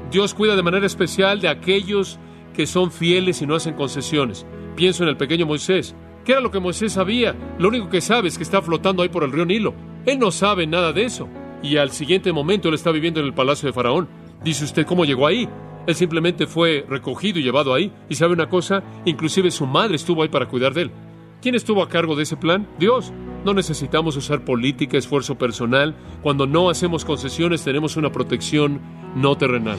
Dios 0.09 0.33
cuida 0.33 0.55
de 0.55 0.63
manera 0.63 0.87
especial 0.87 1.39
de 1.39 1.49
aquellos 1.49 2.17
que 2.53 2.67
son 2.67 2.91
fieles 2.91 3.41
y 3.41 3.47
no 3.47 3.55
hacen 3.55 3.73
concesiones. 3.73 4.45
Pienso 4.75 5.03
en 5.03 5.09
el 5.09 5.17
pequeño 5.17 5.45
Moisés. 5.45 5.95
¿Qué 6.23 6.31
era 6.31 6.41
lo 6.41 6.51
que 6.51 6.59
Moisés 6.59 6.93
sabía? 6.93 7.35
Lo 7.59 7.67
único 7.67 7.89
que 7.89 7.99
sabe 7.99 8.29
es 8.29 8.37
que 8.37 8.43
está 8.43 8.61
flotando 8.61 9.03
ahí 9.03 9.09
por 9.09 9.23
el 9.23 9.31
río 9.31 9.45
Nilo. 9.45 9.73
Él 10.05 10.19
no 10.19 10.31
sabe 10.31 10.65
nada 10.65 10.93
de 10.93 11.05
eso 11.05 11.27
y 11.61 11.77
al 11.77 11.91
siguiente 11.91 12.31
momento 12.31 12.67
él 12.67 12.75
está 12.75 12.91
viviendo 12.91 13.19
en 13.19 13.25
el 13.25 13.33
palacio 13.33 13.67
de 13.67 13.73
Faraón. 13.73 14.07
Dice 14.43 14.65
usted 14.65 14.85
cómo 14.85 15.05
llegó 15.05 15.25
ahí. 15.25 15.49
Él 15.87 15.95
simplemente 15.95 16.45
fue 16.45 16.85
recogido 16.87 17.39
y 17.39 17.43
llevado 17.43 17.73
ahí. 17.73 17.91
Y 18.09 18.15
sabe 18.15 18.33
una 18.33 18.49
cosa, 18.49 18.83
inclusive 19.05 19.49
su 19.49 19.65
madre 19.65 19.95
estuvo 19.95 20.21
ahí 20.21 20.29
para 20.29 20.47
cuidar 20.47 20.73
de 20.73 20.83
él. 20.83 20.91
¿Quién 21.41 21.55
estuvo 21.55 21.81
a 21.81 21.89
cargo 21.89 22.15
de 22.15 22.23
ese 22.23 22.37
plan? 22.37 22.67
Dios. 22.79 23.11
No 23.43 23.53
necesitamos 23.53 24.15
usar 24.15 24.45
política, 24.45 24.97
esfuerzo 24.97 25.37
personal. 25.37 25.95
Cuando 26.21 26.47
no 26.47 26.69
hacemos 26.69 27.03
concesiones 27.03 27.63
tenemos 27.63 27.97
una 27.97 28.11
protección 28.11 28.79
no 29.15 29.37
terrenal. 29.37 29.77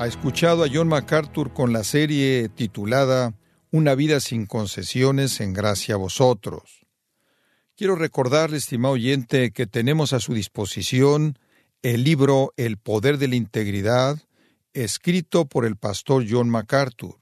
Ha 0.00 0.06
escuchado 0.06 0.64
a 0.64 0.68
John 0.72 0.88
MacArthur 0.88 1.52
con 1.52 1.74
la 1.74 1.84
serie 1.84 2.48
titulada 2.48 3.34
una 3.70 3.94
vida 3.94 4.20
sin 4.20 4.46
concesiones 4.46 5.42
en 5.42 5.52
gracia 5.52 5.96
a 5.96 5.98
vosotros. 5.98 6.86
Quiero 7.76 7.96
recordarle, 7.96 8.56
estimado 8.56 8.94
oyente, 8.94 9.50
que 9.50 9.66
tenemos 9.66 10.14
a 10.14 10.20
su 10.20 10.32
disposición 10.32 11.38
el 11.82 12.02
libro 12.02 12.54
El 12.56 12.78
Poder 12.78 13.18
de 13.18 13.28
la 13.28 13.34
Integridad, 13.34 14.16
escrito 14.72 15.44
por 15.44 15.66
el 15.66 15.76
pastor 15.76 16.24
John 16.26 16.48
MacArthur, 16.48 17.18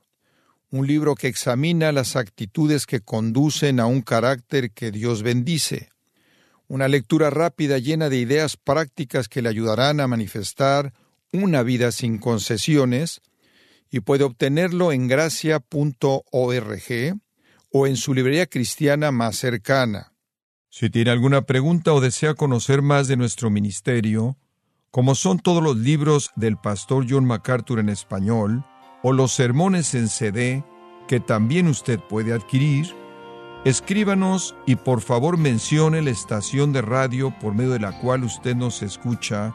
un 0.71 0.87
libro 0.87 1.17
que 1.17 1.27
examina 1.27 1.91
las 1.91 2.14
actitudes 2.14 2.87
que 2.87 3.01
conducen 3.01 3.81
a 3.81 3.87
un 3.87 4.03
carácter 4.03 4.71
que 4.71 4.93
Dios 4.93 5.25
bendice, 5.25 5.88
una 6.69 6.87
lectura 6.87 7.29
rápida 7.31 7.79
llena 7.79 8.09
de 8.09 8.19
ideas 8.19 8.57
prácticas 8.57 9.27
que 9.27 9.43
le 9.43 9.49
ayudarán 9.49 9.99
a 9.99 10.07
manifestar 10.07 10.93
una 11.33 11.62
vida 11.62 11.93
sin 11.93 12.19
concesiones, 12.19 13.21
y 13.91 14.01
puede 14.01 14.25
obtenerlo 14.25 14.93
en 14.93 15.09
gracia.org 15.09 15.62
o 17.73 17.87
en 17.87 17.97
su 17.97 18.14
librería 18.14 18.47
cristiana 18.47 19.11
más 19.11 19.37
cercana. 19.37 20.12
Si 20.71 20.91
tiene 20.91 21.11
alguna 21.11 21.43
pregunta 21.43 21.93
o 21.93 22.01
desea 22.01 22.35
conocer 22.35 22.83
más 22.83 23.09
de 23.09 23.17
nuestro 23.17 23.51
ministerio, 23.51 24.37
como 24.91 25.14
son 25.14 25.38
todos 25.38 25.62
los 25.62 25.77
libros 25.77 26.31
del 26.37 26.57
pastor 26.57 27.07
John 27.09 27.25
MacArthur 27.25 27.79
en 27.79 27.88
español, 27.88 28.64
o 29.03 29.12
los 29.12 29.33
sermones 29.33 29.95
en 29.95 30.09
CD, 30.09 30.64
que 31.07 31.21
también 31.21 31.69
usted 31.69 31.99
puede 32.01 32.33
adquirir, 32.33 32.95
escríbanos 33.64 34.55
y 34.67 34.77
por 34.77 35.01
favor 35.01 35.37
mencione 35.37 36.03
la 36.03 36.11
estación 36.11 36.73
de 36.73 36.83
radio 36.83 37.35
por 37.38 37.55
medio 37.55 37.71
de 37.71 37.81
la 37.81 37.99
cual 38.01 38.25
usted 38.25 38.55
nos 38.55 38.83
escucha 38.83 39.55